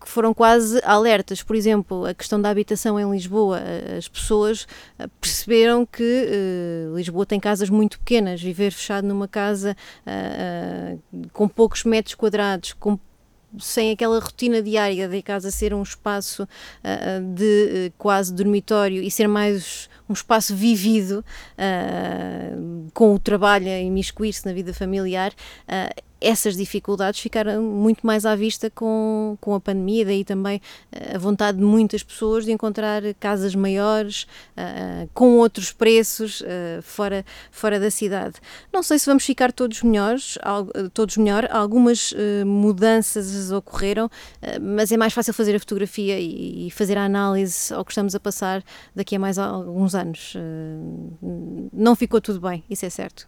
[0.09, 1.43] foram quase alertas.
[1.43, 3.61] Por exemplo, a questão da habitação em Lisboa.
[3.97, 4.67] As pessoas
[5.21, 8.41] perceberam que uh, Lisboa tem casas muito pequenas.
[8.41, 12.99] Viver fechado numa casa uh, uh, com poucos metros quadrados, com
[13.57, 19.09] sem aquela rotina diária de casa ser um espaço uh, de uh, quase dormitório e
[19.09, 21.23] ser mais um espaço vivido
[21.57, 25.33] uh, com o trabalho a imiscuir-se na vida familiar,
[26.21, 30.61] essas dificuldades ficaram muito mais à vista com, com a pandemia, daí também
[31.13, 34.23] a vontade de muitas pessoas de encontrar casas maiores,
[34.57, 38.35] uh, com outros preços, uh, fora, fora da cidade.
[38.71, 40.37] Não sei se vamos ficar todos melhores,
[40.93, 44.09] todos melhor, algumas uh, mudanças ocorreram,
[44.61, 48.15] mas é mais fácil fazer a fotografia e, e, fazer a análise ao que estamos
[48.15, 48.63] a passar
[48.95, 50.33] daqui a mais alguns anos.
[51.73, 53.27] não ficou tudo bem, isso é certo.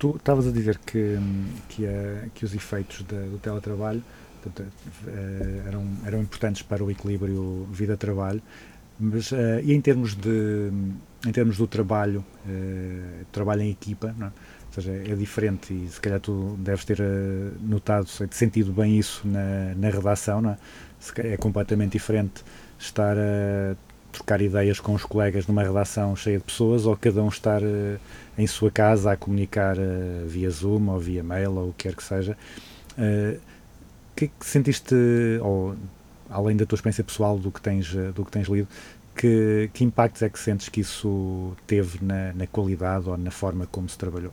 [0.00, 1.18] Tu estavas a dizer que,
[1.68, 4.02] que, a, que os efeitos de, do teletrabalho
[4.42, 4.72] portanto,
[5.66, 8.40] eram, eram importantes para o equilíbrio vida-trabalho,
[8.98, 10.72] mas uh, e em termos, de,
[11.26, 12.24] em termos do trabalho,
[13.30, 14.30] trabalho em equipa, não é?
[14.30, 16.98] ou seja, é diferente e se calhar tu deves ter
[17.60, 20.58] notado, sentido bem isso na, na redação, não é?
[21.18, 22.42] é completamente diferente
[22.78, 23.76] estar a
[24.10, 27.98] trocar ideias com os colegas numa redação cheia de pessoas ou cada um estar uh,
[28.36, 31.94] em sua casa a comunicar uh, via Zoom ou via mail ou o que quer
[31.94, 32.36] que seja.
[32.96, 33.40] O uh,
[34.16, 34.94] que, que sentiste,
[35.40, 35.74] ou
[36.28, 38.68] além da tua experiência pessoal do que tens, do que tens lido,
[39.16, 43.66] que, que impactos é que sentes que isso teve na, na qualidade ou na forma
[43.66, 44.32] como se trabalhou?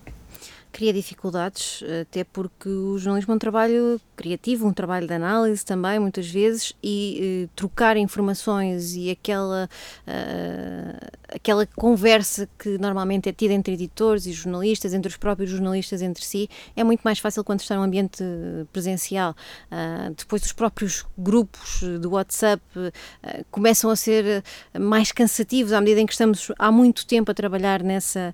[0.78, 5.98] Cria dificuldades, até porque o jornalismo é um trabalho criativo, um trabalho de análise também,
[5.98, 9.68] muitas vezes, e uh, trocar informações e aquela,
[10.08, 16.02] uh, aquela conversa que normalmente é tida entre editores e jornalistas, entre os próprios jornalistas
[16.04, 18.24] entre si, é muito mais fácil quando está num ambiente
[18.74, 19.36] presencial.
[19.72, 22.62] Uh, depois, os próprios grupos do WhatsApp
[23.52, 24.44] começam a ser
[24.80, 28.34] mais cansativos à medida em que estamos há muito tempo a trabalhar nessa,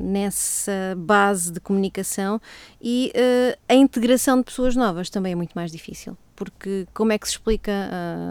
[0.00, 2.40] nessa base de comunicação
[2.80, 6.16] e uh, a integração de pessoas novas também é muito mais difícil.
[6.34, 7.70] Porque como é que se explica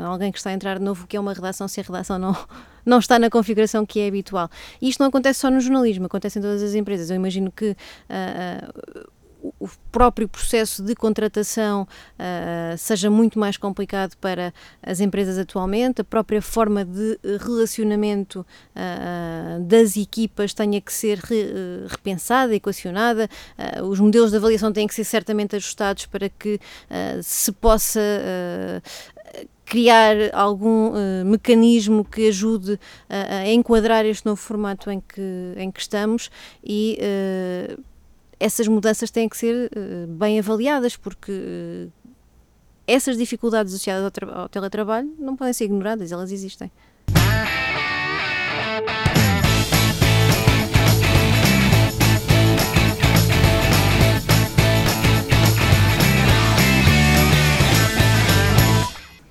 [0.02, 1.84] a alguém que está a entrar de novo o que é uma redação se a
[1.84, 2.36] redação não,
[2.84, 4.50] não está na configuração que é habitual?
[4.82, 7.12] E isto não acontece só no jornalismo, acontece em todas as empresas.
[7.12, 9.12] Eu imagino que uh,
[9.60, 11.88] o- próprio processo de contratação
[12.18, 18.46] ah, seja muito mais complicado para as empresas atualmente, a própria forma de eh, relacionamento
[18.76, 24.72] ah, das equipas tenha que ser re- eh, repensada, equacionada, ah, os modelos de avaliação
[24.72, 26.60] têm que ser certamente ajustados para que
[27.24, 28.00] se possa
[29.66, 32.78] criar algum eh, mecanismo que ajude
[33.10, 36.30] a, a enquadrar este novo formato em que, em que estamos
[36.62, 37.78] e eh,
[38.42, 41.88] essas mudanças têm que ser eh, bem avaliadas porque eh,
[42.88, 46.72] essas dificuldades associadas ao, ao teletrabalho não podem ser ignoradas, elas existem.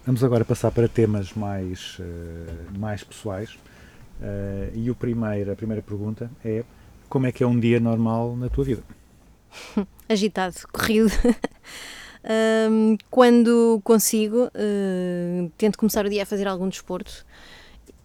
[0.07, 3.59] Vamos agora passar para temas mais, eh, mais pessoais.
[4.75, 6.63] E o primeiro, a primeira pergunta é
[7.09, 8.83] como é que é um dia normal na tua vida?
[10.09, 11.11] agitado, corrido.
[12.23, 17.25] Ahm, quando consigo, eh, tento começar o dia a fazer algum desporto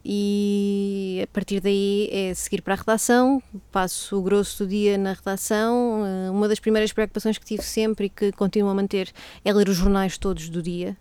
[0.08, 3.41] e a partir daí é seguir para a redação,
[3.72, 6.04] passo o grosso do dia na redação.
[6.06, 9.12] Eh, uma das primeiras preocupações que tive sempre e que continuo a manter
[9.43, 10.96] é ler os jornais todos do dia.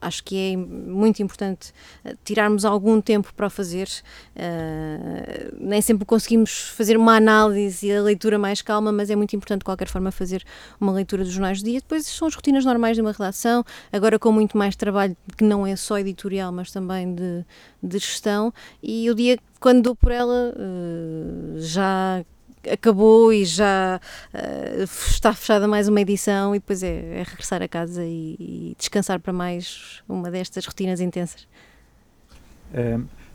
[0.00, 1.72] Acho que é muito importante
[2.04, 3.88] eh, tirarmos algum tempo para o fazer.
[4.36, 9.34] Eh, nem sempre conseguimos fazer uma análise e a leitura mais calma, mas é muito
[9.34, 10.44] importante de qualquer forma fazer
[10.80, 11.80] uma leitura dos jornais do dia.
[11.80, 15.66] Depois são as rotinas normais de uma redação, agora com muito mais trabalho que não
[15.66, 17.44] é só editorial, mas também de,
[17.82, 18.52] de gestão.
[18.82, 22.24] E o dia, quando dou por ela, eh, já
[22.70, 24.00] acabou e já
[24.32, 28.74] eh, está fechada mais uma edição e depois é, é regressar a casa e, e
[28.78, 31.46] descansar para mais uma destas rotinas intensas.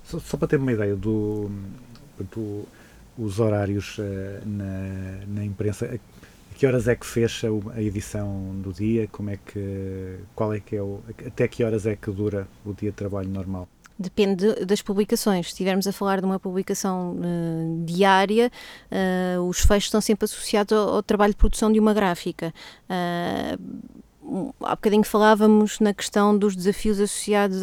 [0.03, 1.49] Só, só para ter uma ideia do,
[2.33, 2.67] do-
[3.17, 8.73] os horários eh, na, na imprensa, a, que horas é que fecha a edição do
[8.73, 9.07] dia?
[9.11, 12.73] Como é que qual é que é o até que horas é que dura o
[12.73, 13.67] dia de trabalho normal?
[13.97, 15.47] Depende das publicações.
[15.47, 18.51] Se estivermos a falar de uma publicação eh, diária,
[18.89, 22.53] eh, os fechos estão sempre associados ao, ao trabalho de produção de uma gráfica.
[22.89, 23.93] Um,
[24.61, 27.61] há bocadinho falávamos na questão dos desafios associados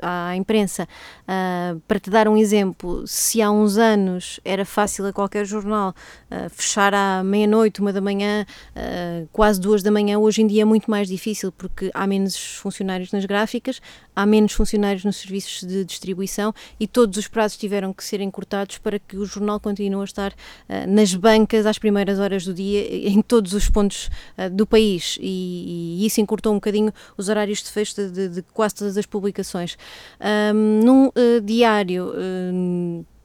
[0.00, 0.88] à, imprensa.
[1.26, 5.94] Ah, para te dar um exemplo, se há uns anos era fácil a qualquer jornal
[6.30, 8.44] ah, fechar à meia-noite, uma da manhã,
[8.74, 12.36] ah, quase duas da manhã, hoje em dia é muito mais difícil porque há menos
[12.56, 13.80] funcionários nas gráficas,
[14.14, 18.78] há menos funcionários nos serviços de distribuição e todos os prazos tiveram que ser encurtados
[18.78, 20.34] para que o jornal continue a estar
[20.68, 25.18] ah, nas bancas às primeiras horas do dia em todos os pontos ah, do país
[25.20, 29.06] e, e isso encurtou um bocadinho os horários de fecho de, de- quase todas as
[29.06, 29.76] publicações.
[30.20, 32.12] Ahm, num ah, diário,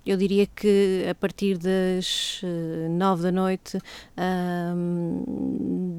[0.06, 3.78] eu diria que a partir das eh, nove da noite,
[4.16, 5.24] ahm,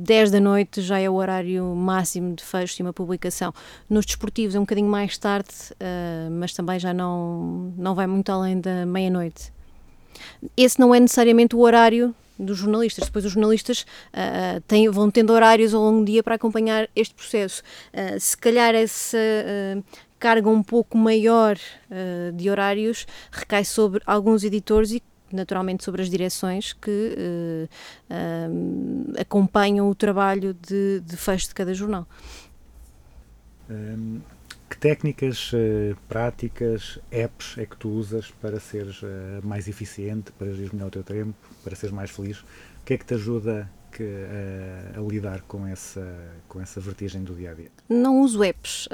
[0.09, 3.53] 10 da noite já é o horário máximo de fecho de uma publicação.
[3.91, 8.33] Nos desportivos é um bocadinho mais tarde, ah, mas também já não, não vai muito
[8.33, 9.53] além da meia-noite.
[10.57, 13.05] Esse não é necessariamente o horário dos jornalistas.
[13.05, 13.85] Depois os jornalistas
[14.15, 17.63] ah, têm- vão tendo horários ao longo do dia para acompanhar este processo.
[17.93, 19.83] Ah, se calhar essa ah,
[20.19, 21.57] carga um pouco maior
[22.35, 25.01] de horários recai sobre alguns editores e
[25.33, 27.69] naturalmente sobre as direções que
[28.11, 28.49] ah,
[29.21, 32.07] acompanham o trabalho de, de fecho de cada jornal.
[33.71, 34.21] Hum,
[34.69, 40.53] que técnicas, eh, práticas, apps é que tu usas para seres eh, mais eficiente, para
[40.53, 42.41] gerir melhor o teu tempo, para seres mais feliz?
[42.41, 42.45] O
[42.85, 46.07] que é que te ajuda que, eh, a lidar com essa,
[46.47, 47.69] com essa vertigem do dia a dia?
[47.89, 48.89] Não uso apps.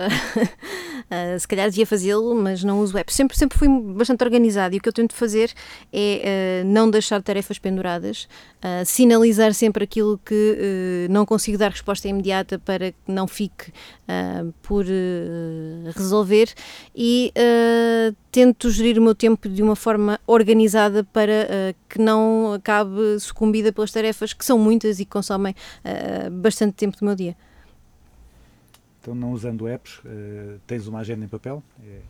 [1.10, 3.14] Ah, se calhar devia fazê-lo, mas não uso apps.
[3.14, 5.52] Sempre, sempre fui bastante organizado e o que eu tento fazer
[5.92, 8.26] é ah, não deixar tarefas penduradas,
[8.66, 13.70] ah, sinalizar sempre aquilo que eh, não consigo dar resposta imediata para que não fique
[14.62, 16.48] por eh, resolver
[16.94, 17.30] e
[18.32, 23.92] tento gerir o meu tempo de uma forma organizada para que não acabe sucumbida pelas
[23.92, 27.36] tarefas que são muitas e consomem ah, bastante tempo do meu dia.
[29.00, 31.62] Então, não usando apps, eh, tens uma agenda em papel?
[31.86, 32.00] É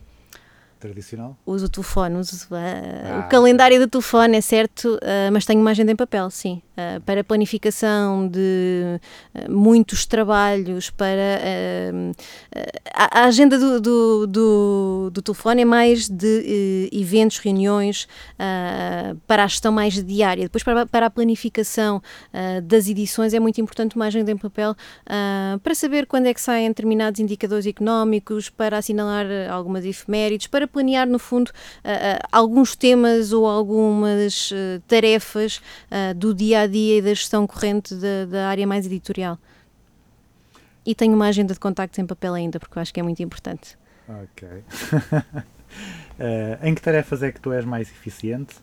[0.87, 1.37] tradicional?
[1.45, 5.61] Uso o telefone, uso ah, Ah, o calendário do telefone, é certo, ah, mas tenho
[5.61, 6.61] uma agenda em papel, sim.
[6.77, 8.99] Ah, para planificação de
[9.33, 11.39] ah, muitos trabalhos, para.
[11.41, 12.11] ah,
[12.55, 18.07] ah, a, a agenda do, do, do, do telefone é mais de eh, eventos, reuniões,
[18.39, 20.43] ah, para a gestão mais diária.
[20.43, 22.01] Depois, para, para a planificação
[22.33, 24.75] ah, das edições, é muito importante uma agenda em papel
[25.05, 30.47] ah, para saber quando é que saem determinados indicadores económicos, para assinalar ah, algumas efemérides,
[30.47, 31.51] para planear, no fundo,
[31.83, 35.61] ah, ah, alguns temas ou algumas ah, tarefas
[36.17, 39.37] do dia a dia e da gestão corrente da, da área mais editorial.
[40.85, 43.23] E tenho uma agenda de contactos em papel ainda, porque eu acho que é muito
[43.23, 43.77] importante.
[44.07, 44.47] Ok.
[46.17, 48.55] Eh, em que tarefas é que tu és mais eficiente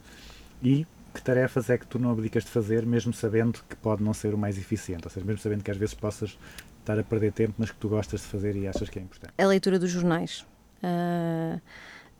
[0.63, 4.15] e que tarefas é que tu não abdicas de fazer, mesmo sabendo que pode não
[4.15, 5.05] ser o mais eficiente?
[5.05, 6.39] Ou seja, mesmo sabendo que às vezes possas
[6.81, 9.35] estar a perder tempo, mas que tu gostas de fazer e achas que é importante.
[9.37, 10.47] a leitura dos jornais.
[10.83, 11.61] Ah,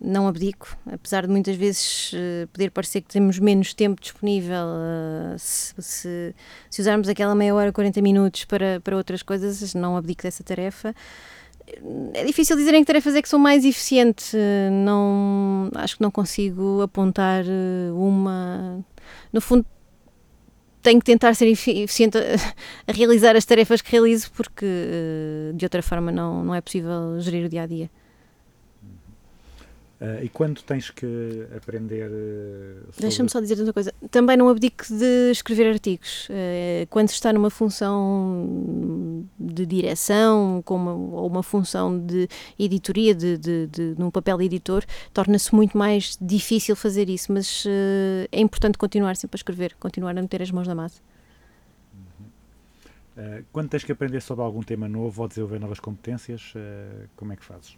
[0.05, 5.35] não abdico, apesar de muitas vezes eh, poder parecer que temos menos tempo disponível, ah,
[5.39, 6.35] se, se-
[6.71, 10.95] se usarmos aquela meia hora, 40 minutos para, para outras coisas, não abdico dessa tarefa.
[12.15, 16.03] É difícil dizer em que tarefas é que sou mais eficiente, eh, não, acho que
[16.03, 18.85] não consigo apontar eh, uma.
[19.33, 19.65] No fundo,
[20.83, 22.23] tenho que tentar ser efi- eficiente a,
[22.91, 27.21] a realizar as tarefas que realizo, porque eh, de outra forma não, não é possível
[27.21, 27.91] gerir o dia a dia.
[30.05, 33.03] Eh, e quando tens que aprender eh, sobre...
[33.03, 33.95] Deixa-me só dizer outra coisa.
[34.11, 36.27] Também não abdico de escrever artigos.
[36.29, 42.27] Eh, Quando se está numa função de direção uma, ou uma função de
[42.59, 44.85] editoria, de, de, de- num papel de editor,
[45.15, 47.33] torna-se muito mais difícil fazer isso.
[47.33, 47.65] Mas
[48.33, 51.01] é importante continuar sempre a escrever, continuar a meter as mãos na massa.
[53.17, 56.55] Eh, quando tens que aprender sobre algum tema novo ou desenvolver novas competências,
[57.15, 57.77] como é que fazes?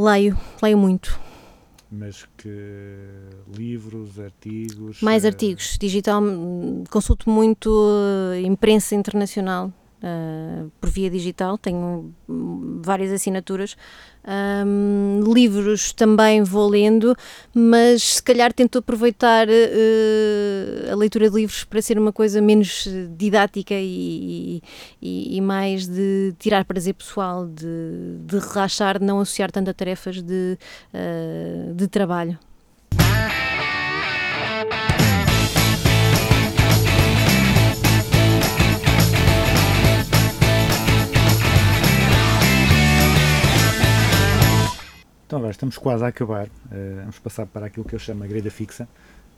[0.00, 1.20] Leio, leio muito.
[1.90, 2.48] Mas que
[3.54, 5.02] livros, artigos...
[5.02, 5.76] Mais eh, artigos.
[5.78, 6.22] Digital,
[6.88, 7.70] consulto muito
[8.32, 9.70] eh, imprensa internacional
[10.02, 13.76] eh, por via digital, tenho hum, várias assinaturas.
[14.22, 17.16] Hum, livros também vou lendo,
[17.54, 22.86] mas se calhar tento aproveitar eh, a leitura de livros para ser uma coisa menos
[22.86, 24.62] eh, didática e,
[25.00, 27.64] e- e mais de tirar prazer pessoal, de,
[28.26, 30.58] de relaxar, de não associar tanto a tarefas de,
[30.92, 32.38] eh, de trabalho.
[45.60, 46.48] Estamos quase a acabar.
[46.72, 48.88] Eh, vamos passar para aquilo que eu chamo a grelha fixa,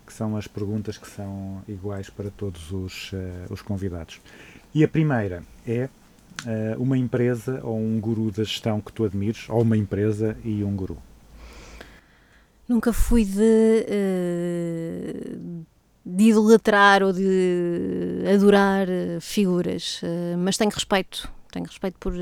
[0.06, 4.20] que são as perguntas que são iguais para todos os, eh, os convidados.
[4.72, 5.88] E a primeira é
[6.46, 10.62] eh, uma empresa ou um guru da gestão que tu admires, ou uma empresa e
[10.62, 10.96] um guru.
[12.68, 13.84] Nunca fui de,
[16.06, 18.86] de idolatrar ou de adorar
[19.20, 20.00] figuras,
[20.38, 22.14] mas tenho respeito, tenho respeito por,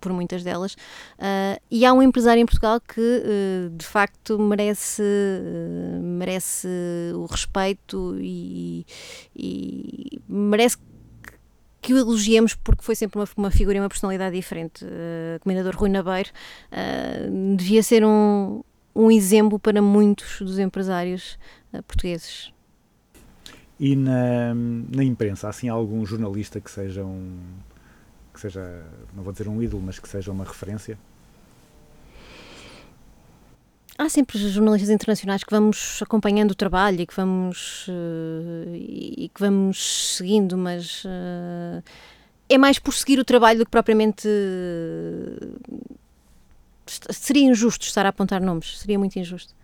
[0.00, 0.76] por muitas delas.
[1.18, 6.68] Ah, e há um empresário em Portugal que eh, de facto merece, eh, merece
[7.14, 8.86] o respeito e,
[9.36, 10.76] e merece
[11.80, 14.84] que o elogiemos porque foi sempre uma, uma figura e uma personalidade diferente.
[14.84, 16.30] Uh, o Comendador Rui Nabeiro
[16.70, 18.62] uh, devia ser um,
[18.94, 21.38] um exemplo para muitos dos empresários
[21.72, 22.52] uh, portugueses.
[23.78, 27.38] E na, na imprensa, há assim algum jornalista que seja um.
[28.40, 28.82] Que seja,
[29.12, 30.98] não vou dizer um ídolo, mas que seja uma referência?
[33.98, 39.40] Há sempre jornalistas internacionais que vamos acompanhando o trabalho e que vamos, uh, e que
[39.40, 41.82] vamos seguindo, mas uh,
[42.48, 44.26] é mais por seguir o trabalho do que propriamente.
[44.26, 45.60] Uh,
[47.10, 49.54] seria injusto estar a apontar nomes, seria muito injusto.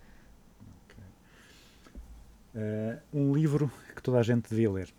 [2.54, 4.92] Uh, um livro que toda a gente devia ler.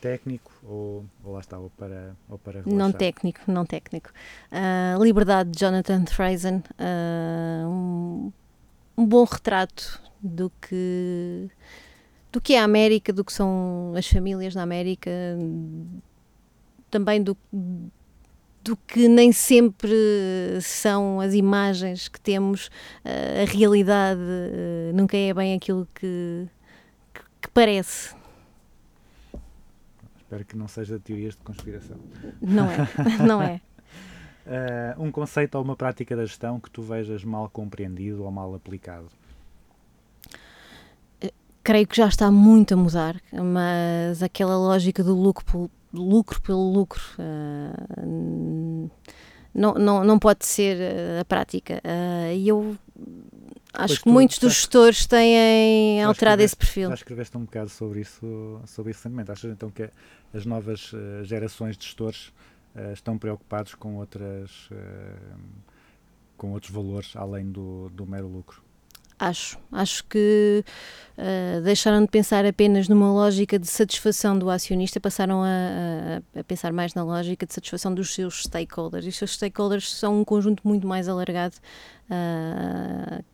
[0.00, 2.78] Técnico ou, ou lá está, ou para, ou para relaxar?
[2.78, 4.10] Não técnico, não técnico.
[4.52, 8.32] Uh, Liberdade de Jonathan Friesen, uh, um,
[8.96, 11.48] um, bom retrato do que,
[12.30, 15.10] do que é a América, do que são as famílias na América,
[16.90, 17.36] também do,
[18.62, 19.90] do que nem sempre
[20.60, 22.68] são as imagens que temos,
[23.04, 24.20] uh, a realidade
[24.94, 26.46] nunca é bem aquilo que,
[27.40, 28.17] que parece.
[30.28, 31.96] Espero que não seja teorias de conspiração.
[32.38, 32.76] Não é,
[33.26, 33.62] não é.
[34.46, 38.54] Uh, um conceito ou uma prática da gestão que tu vejas mal compreendido ou mal
[38.54, 39.06] aplicado?
[41.64, 46.72] Creio que já está muito a mudar, mas aquela lógica do lucro pelo lucro, pelo
[46.72, 48.90] lucro uh,
[49.54, 50.76] não, não, não pode ser
[51.18, 51.80] a prática.
[52.36, 52.76] E eu
[53.72, 56.88] acho Pois que tu muitos dos gestores têm alterado esse perfil.
[56.88, 59.30] Já escreveste um bocado sobre isso, sobre isso recentemente.
[59.30, 59.88] Achas então que
[60.32, 62.32] as novas eh, gerações de gestores
[62.74, 65.14] eh, estão preocupados com outras eh,
[66.36, 68.62] com outros valores além do, do mero lucro?
[69.18, 69.58] Acho.
[69.72, 70.64] Acho que
[71.18, 75.48] uh, deixaram de pensar apenas numa lógica de satisfação do acionista, passaram a,
[76.36, 79.04] a, a, pensar mais na lógica de satisfação dos seus stakeholders.
[79.04, 81.56] E os seus stakeholders são um conjunto muito mais alargado.
[82.08, 83.24] Uh,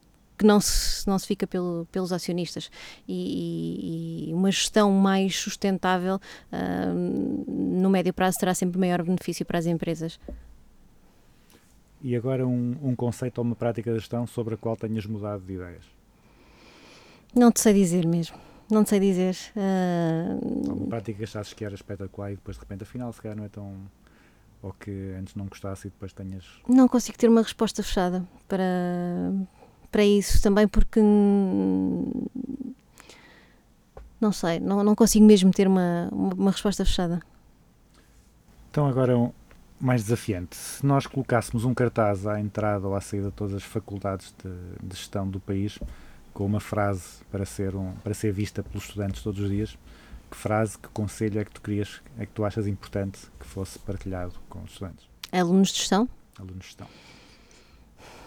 [0.45, 2.71] que não se, não se fica pelo, pelos acionistas
[3.09, 6.17] e, e, uma gestão mais sustentável
[6.53, 10.21] uh, no médio prazo terá sempre maior benefício para as empresas.
[12.03, 15.43] E agora um, um conceito ou uma prática de gestão sobre a qual tenhas mudado
[15.43, 15.87] de ideias?
[17.35, 18.37] Não te sei dizer mesmo.
[18.71, 19.35] Não te sei dizer.
[19.57, 20.73] Uh...
[20.75, 23.45] Uma prática que achasses que era espetacular e depois de repente afinal se calhar não
[23.45, 23.75] é tão.
[24.61, 26.45] ou que antes não gostasse e depois tenhas.
[26.69, 29.33] Não consigo ter uma resposta fechada para,
[29.95, 30.99] para isso também porque.
[34.21, 37.23] Não sei, não, não consigo mesmo ter uma, uma resposta fechada.
[38.69, 39.15] Então agora
[39.81, 40.57] mais desafiante.
[40.57, 44.51] Se nós colocássemos um cartaz à entrada ou à saída de todas as faculdades de,
[44.85, 45.79] de gestão do país
[46.33, 49.79] com uma frase para ser, um, para ser vista pelos estudantes todos os dias,
[50.29, 53.79] que frase, que conselho é que tu querias, é que tu achas importante que fosse
[53.79, 55.07] partilhado com os estudantes?
[55.31, 56.09] Alunos de gestão?
[56.37, 56.89] Alunos de gestão.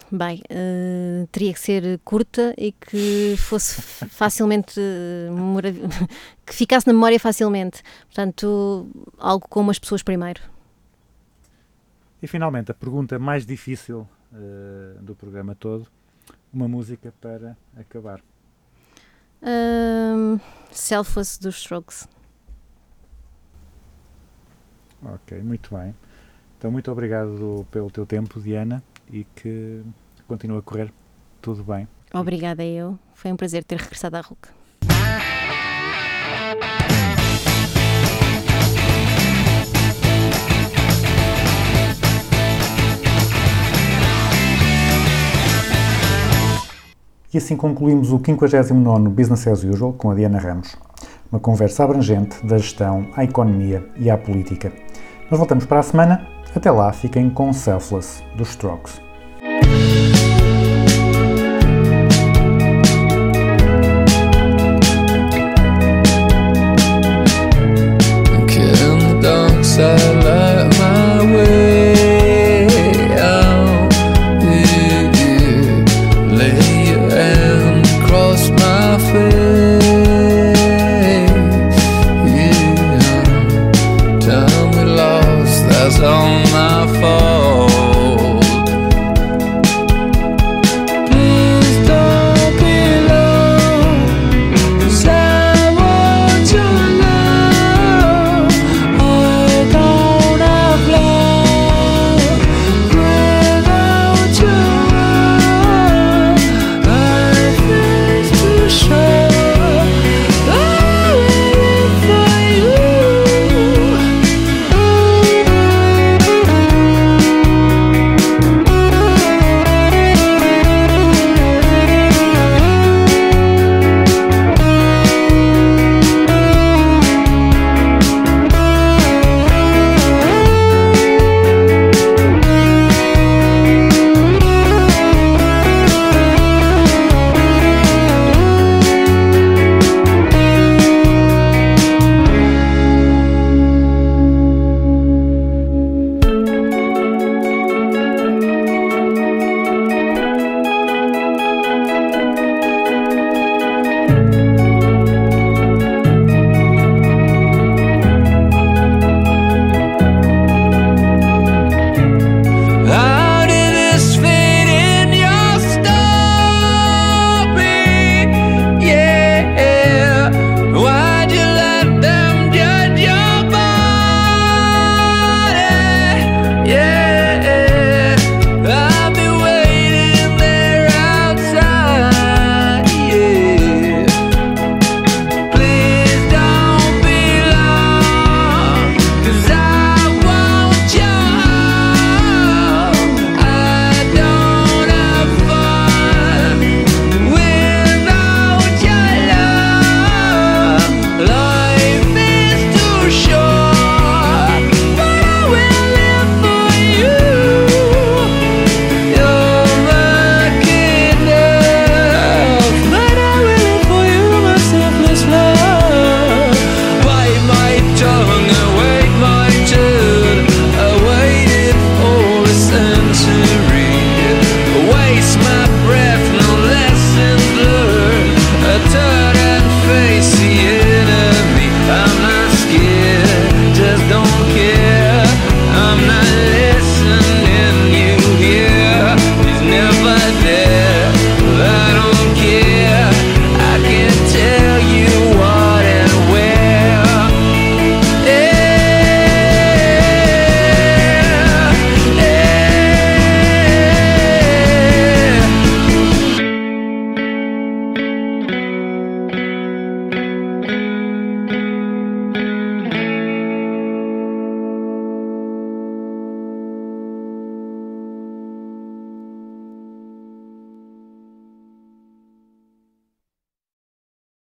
[0.09, 4.79] Bem, uh, teria que ser curta e que fosse facilmente
[6.45, 7.83] que ficasse na memória facilmente.
[8.05, 10.41] Portanto, algo como as pessoas primeiro.
[12.21, 15.87] E finalmente, a pergunta mais difícil uh, do programa todo:
[16.53, 18.21] uma música para acabar.
[19.41, 20.39] Um,
[20.71, 22.07] Selfless dos Strokes.
[25.03, 25.93] Ok, muito bem.
[26.57, 28.81] Então, muito obrigado pelo teu tempo, Diana,
[29.11, 29.81] e que
[30.27, 30.91] continue a correr
[31.41, 31.87] tudo bem.
[32.13, 32.97] Obrigada eu.
[33.13, 34.49] Foi um prazer ter regressado à RUC.
[47.33, 50.75] E assim concluímos o 59 Business as Usual com a Diana Ramos.
[51.31, 54.71] Uma conversa abrangente da gestão à economia e à política.
[55.29, 56.36] Nós voltamos para a semana.
[56.57, 58.99] Até lá, fiquem com Selfless dos Strokes.